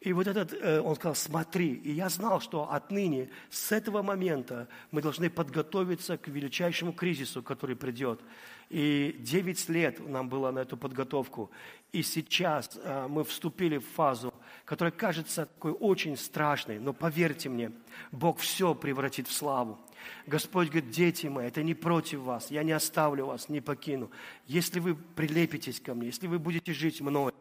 [0.03, 1.75] И вот этот, э, он сказал, смотри.
[1.75, 7.77] И я знал, что отныне, с этого момента, мы должны подготовиться к величайшему кризису, который
[7.77, 8.19] придет.
[8.69, 11.51] И 9 лет нам было на эту подготовку.
[11.93, 14.33] И сейчас э, мы вступили в фазу,
[14.65, 16.79] которая кажется такой очень страшной.
[16.79, 17.71] Но поверьте мне,
[18.11, 19.79] Бог все превратит в славу.
[20.27, 24.09] Господь говорит, дети мои, это не против вас, я не оставлю вас, не покину.
[24.47, 27.32] Если вы прилепитесь ко мне, если вы будете жить мной,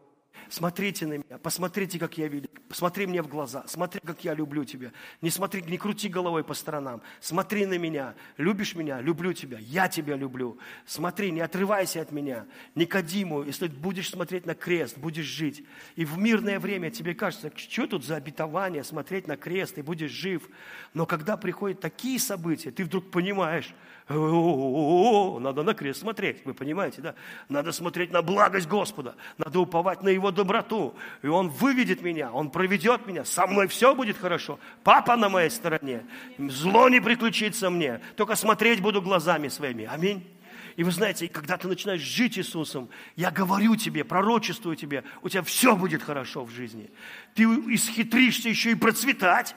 [0.53, 2.61] Смотрите на меня, посмотрите, как я велик.
[2.69, 4.91] Посмотри мне в глаза, смотри, как я люблю тебя.
[5.19, 7.01] Не смотри, не крути головой по сторонам.
[7.21, 8.13] Смотри на меня.
[8.37, 9.01] Любишь меня?
[9.01, 9.57] Люблю тебя.
[9.59, 10.59] Я тебя люблю.
[10.85, 12.45] Смотри, не отрывайся от меня.
[12.75, 15.65] Никодиму, если будешь смотреть на крест, будешь жить.
[15.95, 20.11] И в мирное время тебе кажется, что тут за обетование, смотреть на крест, и будешь
[20.11, 20.47] жив.
[20.93, 23.73] Но когда приходят такие события, ты вдруг понимаешь,
[24.09, 27.15] надо на крест смотреть, вы понимаете, да?
[27.47, 30.93] Надо смотреть на благость Господа, надо уповать на Его доброту.
[31.21, 34.59] И Он выведет меня, Он проведет меня, со мной все будет хорошо.
[34.83, 36.05] Папа на моей стороне,
[36.37, 39.85] зло не приключится мне, только смотреть буду глазами своими.
[39.85, 40.27] Аминь.
[40.75, 45.43] И вы знаете, когда ты начинаешь жить Иисусом, я говорю тебе, пророчествую тебе, у тебя
[45.43, 46.89] все будет хорошо в жизни.
[47.35, 49.55] Ты исхитришься еще и процветать.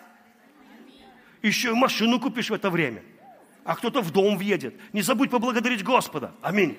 [1.43, 3.03] Еще и машину купишь в это время–
[3.67, 4.75] а кто-то в дом въедет.
[4.93, 6.33] Не забудь поблагодарить Господа.
[6.41, 6.79] Аминь.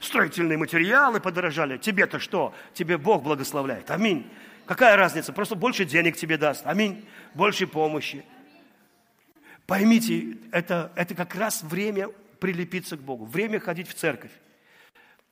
[0.00, 1.78] Строительные материалы подорожали.
[1.78, 2.54] Тебе-то что?
[2.74, 3.90] Тебе Бог благословляет.
[3.90, 4.24] Аминь.
[4.64, 5.32] Какая разница?
[5.32, 6.64] Просто больше денег тебе даст.
[6.64, 7.04] Аминь.
[7.34, 8.24] Больше помощи.
[9.66, 12.08] Поймите, это, это как раз время
[12.38, 14.30] прилепиться к Богу, время ходить в церковь.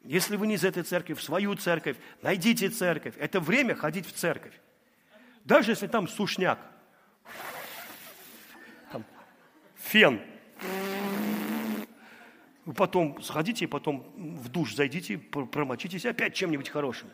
[0.03, 3.15] Если вы не из этой церкви, в свою церковь, найдите церковь.
[3.19, 4.53] Это время ходить в церковь.
[5.45, 6.59] Даже если там сушняк,
[8.91, 9.05] там,
[9.77, 10.21] фен,
[12.75, 17.09] потом сходите, потом в душ зайдите, промочитесь опять чем-нибудь хорошим.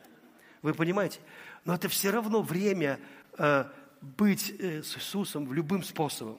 [0.63, 1.21] Вы понимаете?
[1.65, 3.01] Но это все равно время
[3.37, 3.65] э,
[4.01, 6.39] быть э, с Иисусом любым способом.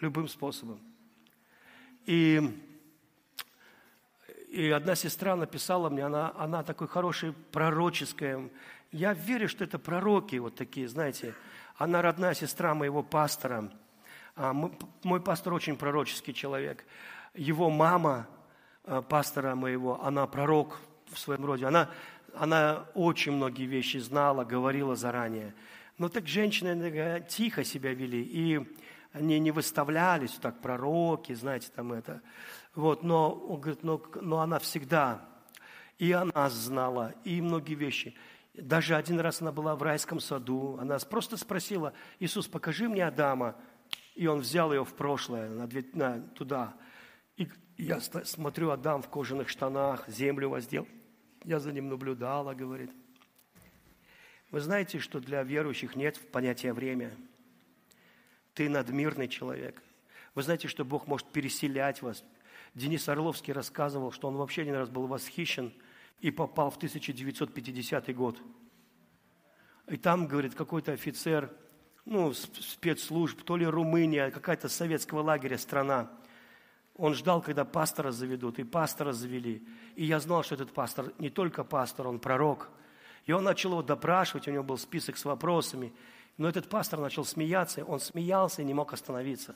[0.00, 0.80] Любым способом.
[2.06, 2.40] И,
[4.48, 8.50] и одна сестра написала мне, она, она такой хороший пророческая.
[8.90, 11.34] Я верю, что это пророки вот такие, знаете.
[11.76, 13.70] Она родная сестра моего пастора.
[14.42, 14.54] А,
[15.02, 16.86] мой пастор очень пророческий человек.
[17.34, 18.26] Его мама,
[18.84, 20.80] а, пастора моего, она пророк
[21.12, 21.66] в своем роде.
[21.66, 21.90] Она,
[22.34, 25.54] она очень многие вещи знала, говорила заранее.
[25.98, 28.22] Но так женщины тихо себя вели.
[28.22, 28.66] И
[29.12, 32.22] они не выставлялись так пророки, знаете, там это.
[32.74, 35.20] Вот, но он говорит, но, но она всегда,
[35.98, 38.14] и она знала, и многие вещи.
[38.54, 43.54] Даже один раз она была в райском саду, она просто спросила, Иисус, покажи мне Адама.
[44.14, 46.76] И он взял ее в прошлое, на, на, туда.
[47.36, 50.86] И я смотрю, Адам в кожаных штанах, землю воздел.
[51.44, 52.90] Я за ним наблюдала, говорит.
[54.50, 57.16] Вы знаете, что для верующих нет понятия время–
[58.54, 59.82] ты надмирный человек.
[60.34, 62.22] Вы знаете, что Бог может переселять вас.
[62.74, 65.72] Денис Орловский рассказывал, что он вообще один раз был восхищен
[66.20, 68.40] и попал в 1950 год.
[69.88, 71.50] И там, говорит, какой-то офицер,
[72.04, 76.10] ну, спецслужб, то ли Румыния, какая-то советского лагеря страна.
[76.96, 79.66] Он ждал, когда пастора заведут, и пастора завели.
[79.96, 82.68] И я знал, что этот пастор не только пастор, он пророк.
[83.26, 85.92] И он начал его допрашивать, у него был список с вопросами.
[86.36, 89.54] Но этот пастор начал смеяться, он смеялся и не мог остановиться.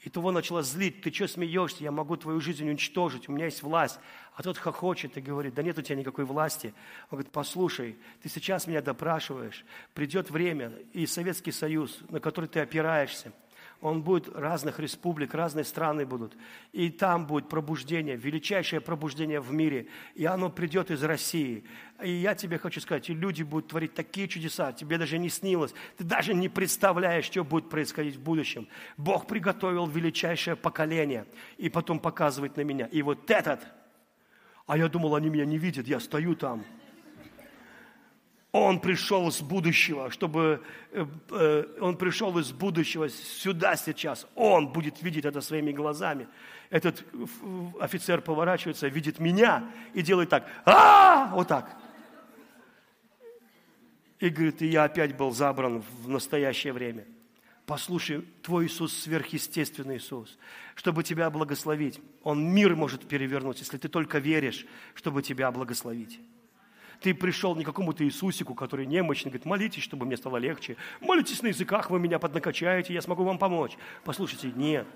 [0.00, 3.62] И того начало злить, ты что смеешься, я могу твою жизнь уничтожить, у меня есть
[3.62, 3.98] власть.
[4.34, 6.74] А тот хохочет и говорит, да нет у тебя никакой власти.
[7.10, 12.60] Он говорит, послушай, ты сейчас меня допрашиваешь, придет время, и Советский Союз, на который ты
[12.60, 13.32] опираешься–
[13.80, 16.36] он будет разных республик, разные страны будут.
[16.72, 19.88] И там будет пробуждение, величайшее пробуждение в мире.
[20.14, 21.64] И оно придет из России.
[22.02, 25.74] И я тебе хочу сказать, и люди будут творить такие чудеса, тебе даже не снилось.
[25.96, 28.68] Ты даже не представляешь, что будет происходить в будущем.
[28.98, 31.26] Бог приготовил величайшее поколение.
[31.56, 32.86] И потом показывает на меня.
[32.86, 33.60] И вот этот,
[34.66, 36.64] а я думал, они меня не видят, я стою там–
[38.52, 44.26] он пришел из будущего, чтобы э, э, он пришел из будущего сюда сейчас.
[44.34, 46.26] Он будет видеть это своими глазами.
[46.68, 47.04] Этот
[47.80, 51.76] офицер поворачивается, видит меня и делает так, а, вот так.
[54.18, 57.06] И говорит, и я опять был забран в настоящее время.
[57.66, 60.38] Послушай, твой Иисус сверхъестественный Иисус,
[60.74, 62.00] чтобы тебя благословить.
[62.24, 66.20] Он мир может перевернуть, если ты только веришь, чтобы тебя благословить.
[67.00, 70.76] Ты пришел не какому-то Иисусику, который немощный, говорит, молитесь, чтобы мне стало легче.
[71.00, 73.76] Молитесь на языках, вы меня поднакачаете, я смогу вам помочь.
[74.04, 74.86] Послушайте, нет.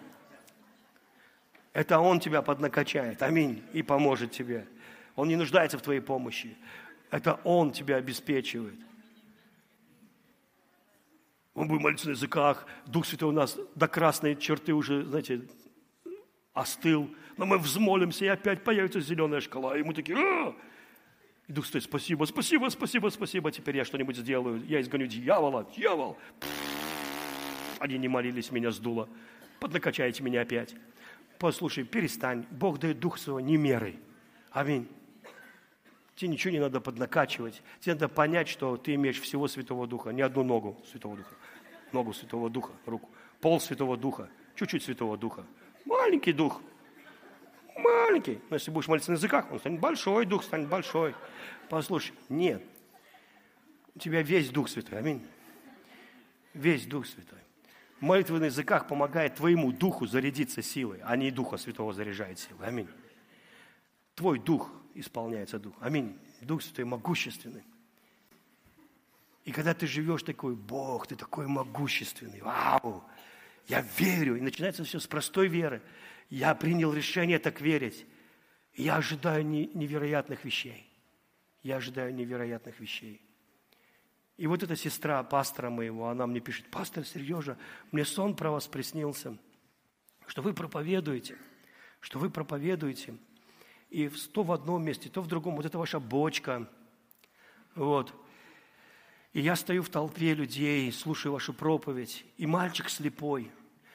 [1.72, 4.66] Это Он тебя поднакачает, аминь, и поможет тебе.
[5.16, 6.56] Он не нуждается в твоей помощи.
[7.10, 8.78] Это Он тебя обеспечивает.
[11.54, 12.66] Он будет молиться на языках.
[12.84, 15.42] Дух Святой у нас до красной черты уже, знаете,
[16.52, 17.08] остыл.
[17.38, 19.78] Но мы взмолимся, и опять появится зеленая шкала.
[19.78, 20.54] И мы такие, а!
[21.46, 24.64] И Дух Святой, спасибо, спасибо, спасибо, спасибо, теперь я что-нибудь сделаю.
[24.66, 26.16] Я изгоню дьявола, дьявол.
[27.78, 29.08] Они не молились, меня сдуло.
[29.60, 30.74] Поднакачайте меня опять.
[31.38, 32.46] Послушай, перестань.
[32.50, 33.98] Бог дает Дух Своего не мерой.
[34.50, 34.88] Аминь.
[36.16, 37.62] Тебе ничего не надо поднакачивать.
[37.80, 40.10] Тебе надо понять, что ты имеешь всего Святого Духа.
[40.10, 41.34] Не одну ногу Святого Духа.
[41.92, 43.10] Ногу Святого Духа, руку.
[43.40, 44.30] Пол Святого Духа.
[44.54, 45.44] Чуть-чуть Святого Духа.
[45.84, 46.62] Маленький Дух.
[47.76, 48.40] Маленький.
[48.50, 51.14] Но если будешь молиться на языках, он станет большой, Дух станет большой.
[51.68, 52.62] Послушай, нет.
[53.94, 54.98] У тебя весь Дух Святой.
[54.98, 55.26] Аминь.
[56.52, 57.38] Весь Дух Святой.
[58.00, 62.66] Молитва на языках помогает твоему духу зарядиться силой, а не Духа Святого заряжает силой.
[62.66, 62.88] Аминь.
[64.14, 65.74] Твой дух исполняется дух.
[65.80, 66.18] Аминь.
[66.40, 67.64] Дух Святой могущественный.
[69.44, 73.04] И когда ты живешь такой, Бог, ты такой могущественный, вау,
[73.68, 74.36] я верю.
[74.36, 75.82] И начинается все с простой веры.
[76.30, 78.06] Я принял решение так верить.
[78.74, 80.90] Я ожидаю невероятных вещей.
[81.62, 83.20] Я ожидаю невероятных вещей.
[84.36, 87.56] И вот эта сестра пастора моего, она мне пишет, пастор Сережа,
[87.92, 89.38] мне сон про вас приснился.
[90.26, 91.36] что вы проповедуете,
[92.00, 93.14] что вы проповедуете,
[93.90, 96.68] и то в одном месте, то в другом, вот это ваша бочка,
[97.74, 98.12] вот.
[99.32, 103.50] И я стою в толпе людей, слушаю вашу проповедь, и мальчик слепой.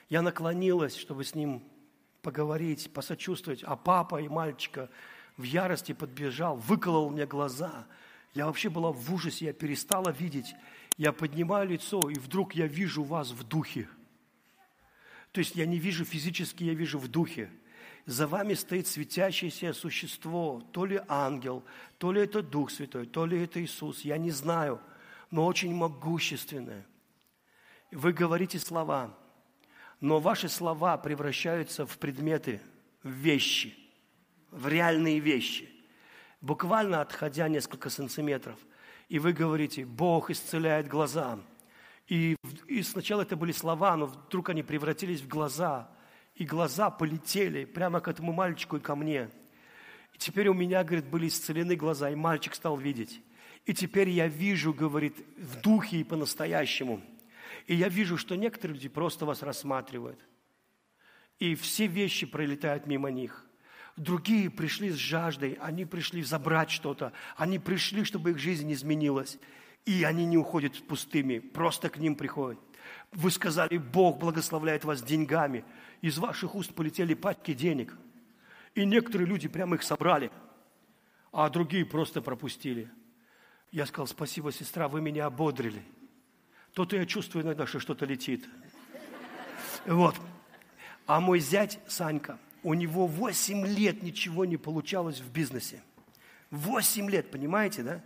[0.09, 1.63] Я наклонилась, чтобы с ним
[2.21, 4.89] поговорить, посочувствовать, а папа и мальчика
[5.37, 7.87] в ярости подбежал, выколол мне глаза.
[8.33, 10.53] Я вообще была в ужасе, я перестала видеть.
[10.97, 13.87] Я поднимаю лицо, и вдруг я вижу вас в духе.
[15.31, 17.49] То есть я не вижу физически, я вижу в духе.
[18.05, 21.63] За вами стоит светящееся существо, то ли ангел,
[21.99, 24.81] то ли это Дух Святой, то ли это Иисус, я не знаю,
[25.29, 26.85] но очень могущественное.
[27.91, 29.15] Вы говорите слова,
[30.01, 32.61] но ваши слова превращаются в предметы,
[33.03, 33.75] в вещи,
[34.51, 35.69] в реальные вещи.
[36.41, 38.57] Буквально отходя несколько сантиметров,
[39.09, 41.39] и вы говорите, Бог исцеляет глаза.
[42.07, 42.35] И,
[42.67, 45.89] и сначала это были слова, но вдруг они превратились в глаза.
[46.35, 49.29] И глаза полетели прямо к этому мальчику и ко мне.
[50.13, 53.21] И теперь у меня, говорит, были исцелены глаза, и мальчик стал видеть.
[53.65, 57.01] И теперь я вижу, говорит, в духе и по-настоящему.
[57.69, 60.19] И я вижу, что некоторые люди просто вас рассматривают.
[61.37, 63.45] И все вещи пролетают мимо них.
[63.95, 69.37] Другие пришли с жаждой, они пришли забрать что-то, они пришли, чтобы их жизнь изменилась.
[69.85, 72.59] И они не уходят пустыми, просто к ним приходят.
[73.11, 75.63] Вы сказали, Бог благословляет вас деньгами.
[76.01, 77.95] Из ваших уст полетели пачки денег.
[78.73, 80.31] И некоторые люди прямо их собрали,
[81.31, 82.89] а другие просто пропустили.
[83.71, 85.85] Я сказал, спасибо, сестра, вы меня ободрили.
[86.73, 88.47] То-то я чувствую иногда, что что-то летит.
[89.85, 90.15] Вот.
[91.05, 95.81] А мой зять Санька– у него 8 лет ничего не получалось в бизнесе.
[96.51, 98.03] 8 лет, понимаете, да?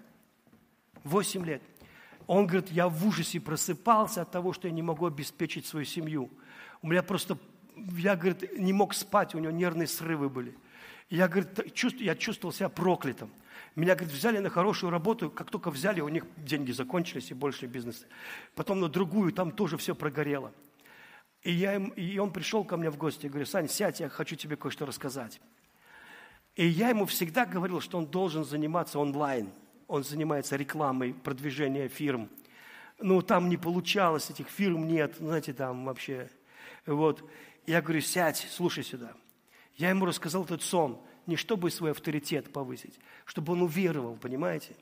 [1.04, 1.62] 8 лет.
[2.28, 6.30] Он говорит, я в ужасе просыпался от того, что я не могу обеспечить свою семью.
[6.82, 7.38] У меня просто,
[7.98, 10.56] я, говорит, не мог спать, у него нервные срывы были.
[11.10, 13.30] Я, говорит, чувств, я чувствовал себя проклятым.
[13.76, 17.66] Меня, говорит, взяли на хорошую работу, как только взяли, у них деньги закончились и больше
[17.66, 18.06] бизнеса.
[18.56, 20.54] Потом на другую, там тоже все прогорело.
[21.42, 24.10] И, я им, и он пришел ко мне в гости, я говорю, Сань, сядь, я
[24.10, 25.42] хочу тебе кое-что рассказать.
[26.56, 29.50] И я ему всегда говорил, что он должен заниматься онлайн.
[29.88, 32.30] Он занимается рекламой, продвижением фирм.
[33.00, 36.30] Ну, там не получалось, этих фирм нет, знаете, там вообще.
[36.86, 37.28] Вот.
[37.66, 39.14] Я говорю, сядь, слушай сюда.
[39.76, 44.76] Я ему рассказал этот сон, не чтобы свой авторитет повысить, чтобы он уверовал, понимаете?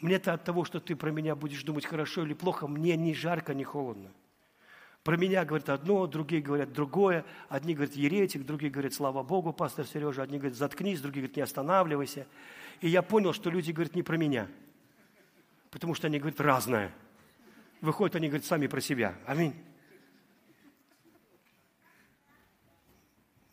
[0.00, 3.54] Мне-то от того, что ты про меня будешь думать хорошо или плохо, мне ни жарко,
[3.54, 4.10] ни холодно.
[5.02, 7.24] Про меня говорят одно, другие говорят другое.
[7.48, 10.22] Одни говорят еретик, другие говорят слава Богу, пастор Сережа.
[10.22, 12.26] Одни говорят заткнись, другие говорят не останавливайся.
[12.80, 14.48] И я понял, что люди говорят не про меня.
[15.70, 16.92] Потому что они говорят разное.
[17.80, 19.14] Выходят, они говорят сами про себя.
[19.26, 19.54] Аминь.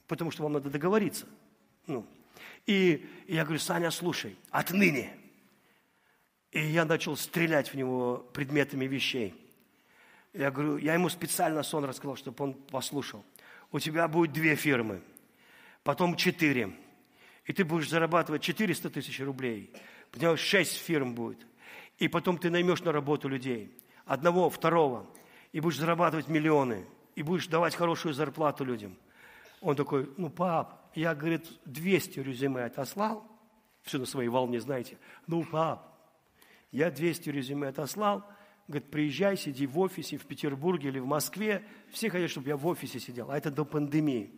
[0.08, 1.26] Потому что вам надо договориться.
[1.88, 2.06] Ну.
[2.66, 5.16] И, я говорю, Саня, слушай, отныне.
[6.52, 9.36] И я начал стрелять в него предметами вещей.
[10.34, 13.24] Я говорю, я ему специально сон рассказал, чтобы он послушал.
[13.72, 15.02] У тебя будет две фирмы,
[15.84, 16.74] потом четыре.
[17.46, 19.72] И ты будешь зарабатывать 400 тысяч рублей.
[20.12, 21.46] Потом шесть фирм будет.
[22.00, 23.72] И потом ты наймешь на работу людей.
[24.06, 25.08] Одного, второго.
[25.52, 26.86] И будешь зарабатывать миллионы.
[27.16, 28.98] И будешь давать хорошую зарплату людям.
[29.62, 33.26] Он такой, ну, пап, я, говорит, 200 резюме отослал.
[33.84, 34.98] Все на своей волне, знаете.
[35.28, 35.96] Ну, пап,
[36.72, 38.26] я 200 резюме отослал–
[38.68, 41.64] Говорит, приезжай, сиди в офисе в Петербурге или в Москве.
[41.92, 44.32] Все хотят, чтобы я в офисе сидел, а это до пандемии.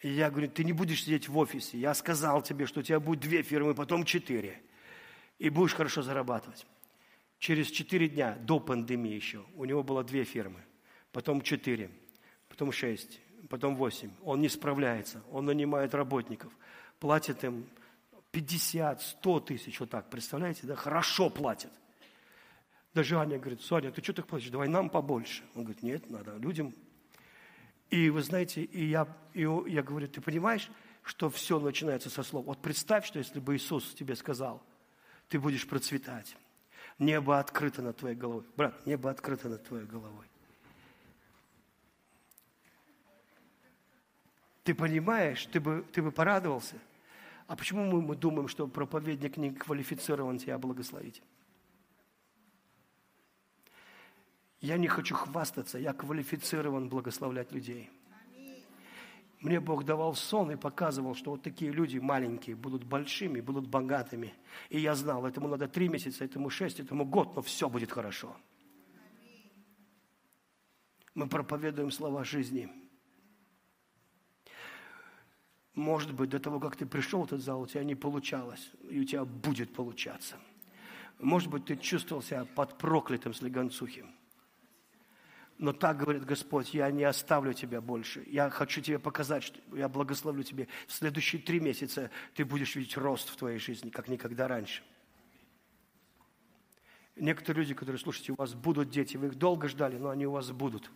[0.00, 1.76] И я говорю, ты не будешь сидеть в офисе.
[1.76, 4.62] Я сказал тебе, что у тебя будет две фирмы, потом четыре.
[5.38, 6.66] И будешь хорошо зарабатывать.
[7.38, 10.60] Через четыре дня, до пандемии еще, у него было две фирмы.
[11.10, 11.90] Потом четыре,
[12.48, 14.10] потом шесть, потом восемь.
[14.22, 16.52] Он не справляется, он нанимает работников,
[16.98, 17.66] платит им
[18.32, 21.72] 50, 100 тысяч, вот так, представляете, да, хорошо платят.
[22.94, 24.50] Даже Аня говорит, Соня, ты что так плачешь?
[24.50, 25.44] Давай нам побольше.
[25.54, 26.74] Он говорит, нет, надо людям.
[27.88, 30.70] И вы знаете, и я, и я говорю, ты понимаешь,
[31.02, 32.46] что все начинается со слов.
[32.46, 34.62] Вот представь, что если бы Иисус тебе сказал,
[35.28, 36.36] ты будешь процветать.
[36.98, 38.44] Небо открыто над твоей головой.
[38.56, 40.29] Брат, небо открыто над твоей головой.
[44.62, 46.76] Ты понимаешь, ты бы, ты бы порадовался.
[47.46, 51.22] А почему мы, мы думаем, что проповедник не квалифицирован тебя благословить?
[54.60, 57.90] Я не хочу хвастаться, я квалифицирован благословлять людей.
[59.40, 64.34] Мне Бог давал сон и показывал, что вот такие люди маленькие будут большими, будут богатыми.
[64.68, 68.36] И я знал, этому надо три месяца, этому шесть, этому год, но все будет хорошо.
[71.14, 72.70] Мы проповедуем слова жизни.
[75.80, 79.00] Может быть, до того, как ты пришел в этот зал, у тебя не получалось, и
[79.00, 80.36] у тебя будет получаться.
[81.18, 84.06] Может быть, ты чувствовал себя под проклятым слегонцухим.
[85.56, 88.22] Но так говорит Господь, я не оставлю тебя больше.
[88.26, 90.68] Я хочу тебе показать, что я благословлю тебе.
[90.86, 94.82] В следующие три месяца ты будешь видеть рост в твоей жизни, как никогда раньше.
[97.16, 100.32] Некоторые люди, которые, слушайте, у вас будут дети, вы их долго ждали, но они у
[100.32, 100.90] вас будут.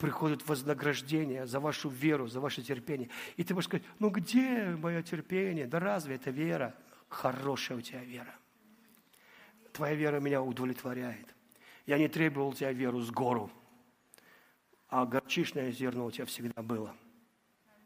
[0.00, 3.10] Приходит вознаграждение за вашу веру, за ваше терпение.
[3.36, 5.66] И ты можешь сказать, ну где мое терпение?
[5.66, 6.74] Да разве это вера?
[7.10, 8.34] Хорошая у тебя вера.
[9.74, 11.34] Твоя вера меня удовлетворяет.
[11.84, 13.52] Я не требовал у тебя веру с гору,
[14.88, 16.96] а горчичное зерно у тебя всегда было.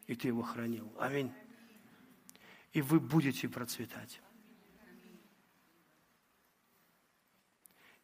[0.07, 0.95] И ты его хранил.
[1.01, 1.33] Аминь.
[2.73, 4.21] И вы будете процветать.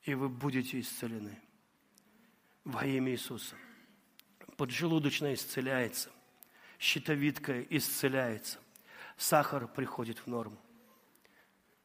[0.02, 1.38] И вы будете исцелены
[2.64, 3.54] во имя Иисуса.
[4.61, 6.11] Поджелудочная исцеляется,
[6.78, 8.58] щитовидка исцеляется,
[9.16, 10.58] сахар приходит в норму.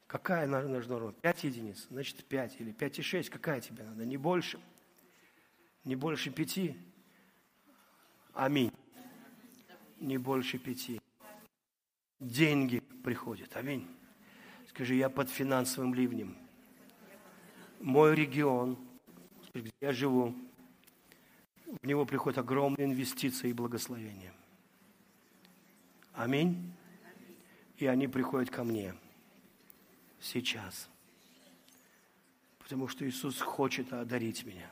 [0.06, 1.12] Какая нужна норма?
[1.12, 3.30] 5 единиц, значит 5 или 5,6.
[3.30, 4.04] Какая тебе надо?
[4.04, 4.60] Не больше.
[5.84, 6.76] Не больше пяти.
[8.34, 8.70] Аминь.
[9.98, 11.00] Не больше пяти.
[12.20, 13.56] Деньги приходят.
[13.56, 13.88] Аминь.
[14.68, 16.36] Скажи, я под финансовым ливнем.
[17.80, 18.76] Мой регион,
[19.54, 20.34] где я живу,
[21.66, 24.32] в него приходят огромные инвестиции и благословения.
[26.12, 26.72] Аминь.
[27.78, 28.94] И они приходят ко мне–
[30.20, 30.88] сейчас.
[32.58, 34.70] Потому что Иисус хочет одарить меня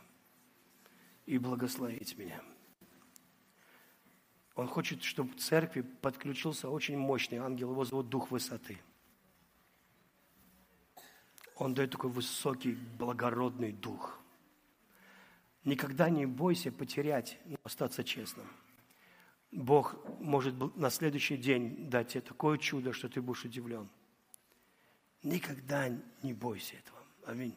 [1.26, 2.40] и благословить меня.
[4.56, 8.78] Он хочет, чтобы в церкви подключился очень мощный ангел, его зовут Дух Высоты.
[11.56, 14.20] Он дает такой высокий, благородный дух.
[15.64, 18.46] Никогда не бойся потерять, но остаться честным.
[19.50, 23.88] Бог может на следующий день дать тебе такое чудо, что ты будешь удивлен–
[25.24, 25.90] Никогда
[26.22, 26.98] не бойся этого.
[27.24, 27.54] Аминь.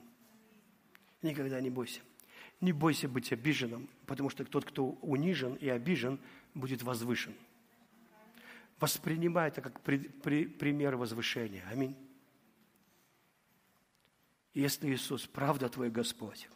[1.21, 1.99] Никогда не бойся.
[2.61, 6.17] Не бойся быть обиженным, потому что тот, кто унижен и обижен,
[6.53, 7.35] будет возвышен.
[8.79, 11.63] Воспринимай это как при, при, пример возвышения.
[11.69, 11.95] Аминь.
[14.53, 16.49] Если Иисус правда твой Господь,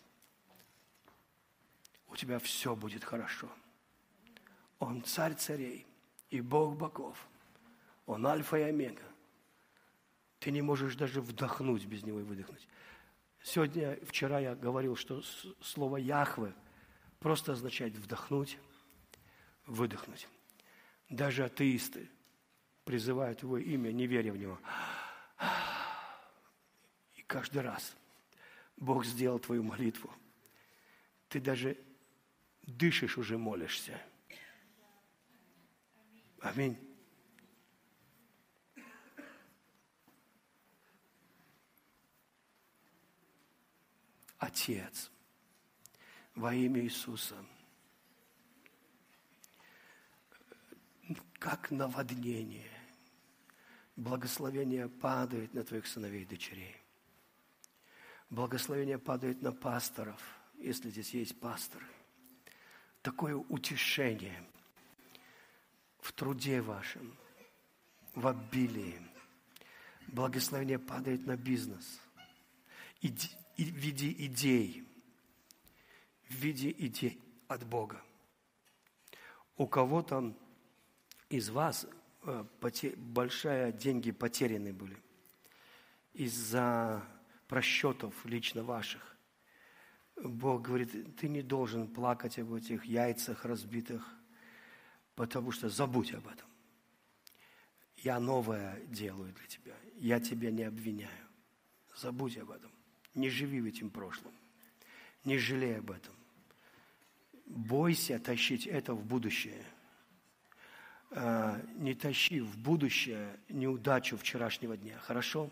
[2.11, 3.49] у тебя все будет хорошо.
[4.79, 5.87] Он царь царей
[6.29, 7.27] и Бог богов.
[8.05, 9.03] Он альфа и омега.
[10.39, 12.67] Ты не можешь даже вдохнуть без него и выдохнуть.
[13.41, 15.21] Сегодня, вчера я говорил, что
[15.61, 16.53] слово «Яхве»
[17.19, 18.57] просто означает вдохнуть,
[19.65, 20.27] выдохнуть.
[21.09, 22.09] Даже атеисты
[22.83, 24.59] призывают его имя, не веря в него.
[27.15, 27.95] И каждый раз
[28.75, 30.11] Бог сделал твою молитву.
[31.29, 31.77] Ты даже
[32.63, 34.01] дышишь уже, молишься.
[36.39, 36.77] Аминь.
[44.37, 45.11] Отец,
[46.33, 47.35] во имя Иисуса,
[51.37, 52.71] как наводнение,
[53.95, 56.75] благословение падает на твоих сыновей и дочерей.
[58.31, 60.21] Благословение падает на пасторов,
[60.57, 61.85] если здесь есть пасторы.
[63.01, 64.43] Такое утешение
[65.99, 67.15] в труде вашем,
[68.15, 69.01] в обилии.
[70.07, 71.99] Благословение падает на бизнес.
[73.01, 74.87] Иди, в виде идей,
[76.29, 78.01] в виде идей от Бога.
[79.57, 80.35] У кого-то
[81.29, 81.87] из вас
[82.23, 82.45] э,
[82.97, 84.97] большие деньги потеряны были
[86.13, 87.03] из-за
[87.47, 89.10] просчетов лично ваших.
[90.23, 94.07] Бог говорит, ты не должен плакать об этих яйцах разбитых,
[95.15, 96.47] потому что забудь об этом.
[97.97, 99.73] Я новое делаю для тебя.
[99.95, 101.27] Я тебя не обвиняю.
[101.95, 102.71] Забудь об этом.
[103.13, 104.31] Не живи в этим прошлом.
[105.23, 106.15] Не жалей об этом.
[107.45, 109.63] Бойся тащить это в будущее.
[111.11, 114.97] А, не тащи в будущее неудачу вчерашнего дня.
[114.99, 115.51] Хорошо?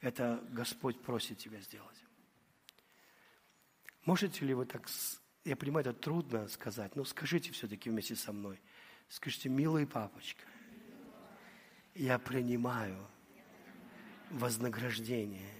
[0.00, 1.96] Это Господь просит тебя сделать.
[4.04, 4.88] Можете ли вы так...
[5.44, 8.60] Я понимаю, это трудно сказать, но скажите все-таки вместе со мной.
[9.08, 10.44] Скажите, милый папочка,
[11.94, 13.06] я принимаю
[14.30, 15.50] вознаграждение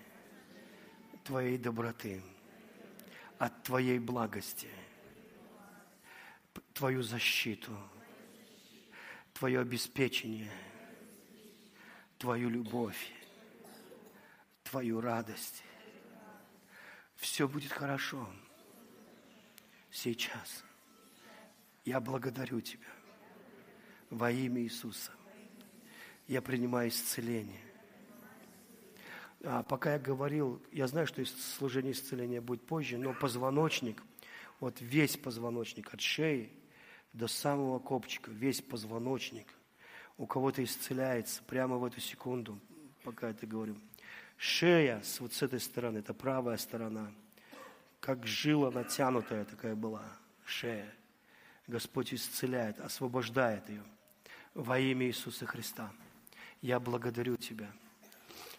[1.24, 2.22] Твоей доброты,
[3.38, 4.68] от Твоей благости,
[6.74, 7.76] Твою защиту,
[9.32, 10.50] Твое обеспечение,
[12.18, 13.12] Твою любовь,
[14.62, 15.64] Твою радость.
[17.20, 18.26] Все будет хорошо.
[19.90, 20.64] Сейчас.
[21.84, 22.88] Я благодарю Тебя
[24.08, 25.12] Во имя Иисуса.
[26.26, 27.60] Я принимаю исцеление.
[29.44, 34.02] А пока я говорил, я знаю, что служение исцеления будет позже, но позвоночник,
[34.58, 36.50] вот весь позвоночник от шеи
[37.12, 39.46] до самого копчика, весь позвоночник,
[40.16, 42.58] у кого-то исцеляется прямо в эту секунду,
[43.02, 43.76] пока это говорю.
[44.42, 47.12] Шея с вот с этой стороны, это правая сторона,
[48.00, 50.02] как жила натянутая такая была,
[50.46, 50.90] шея.
[51.66, 53.84] Господь исцеляет, освобождает ее
[54.54, 55.92] во имя Иисуса Христа.
[56.62, 57.70] Я благодарю Тебя.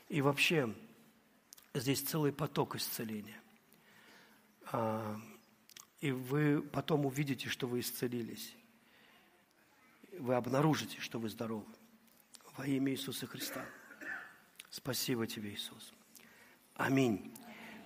[0.08, 0.72] И вообще,
[1.74, 3.42] здесь целый поток исцеления.
[4.72, 5.20] А,
[6.00, 8.56] и вы потом увидите, что вы исцелились.
[10.20, 11.66] Вы обнаружите, что вы здоровы.
[12.56, 13.66] Во имя Иисуса Христа.
[14.72, 15.94] Спасибо тебе, Иисус.
[16.76, 17.34] Аминь.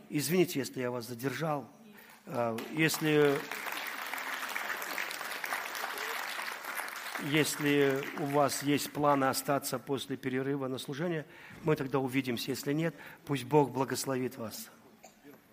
[0.09, 1.67] Извините, если я вас задержал.
[2.27, 3.35] А, если,
[7.23, 11.25] если у вас есть планы остаться после перерыва на служение,
[11.63, 12.51] мы тогда увидимся.
[12.51, 12.95] Если нет,
[13.25, 14.69] пусть Бог благословит вас.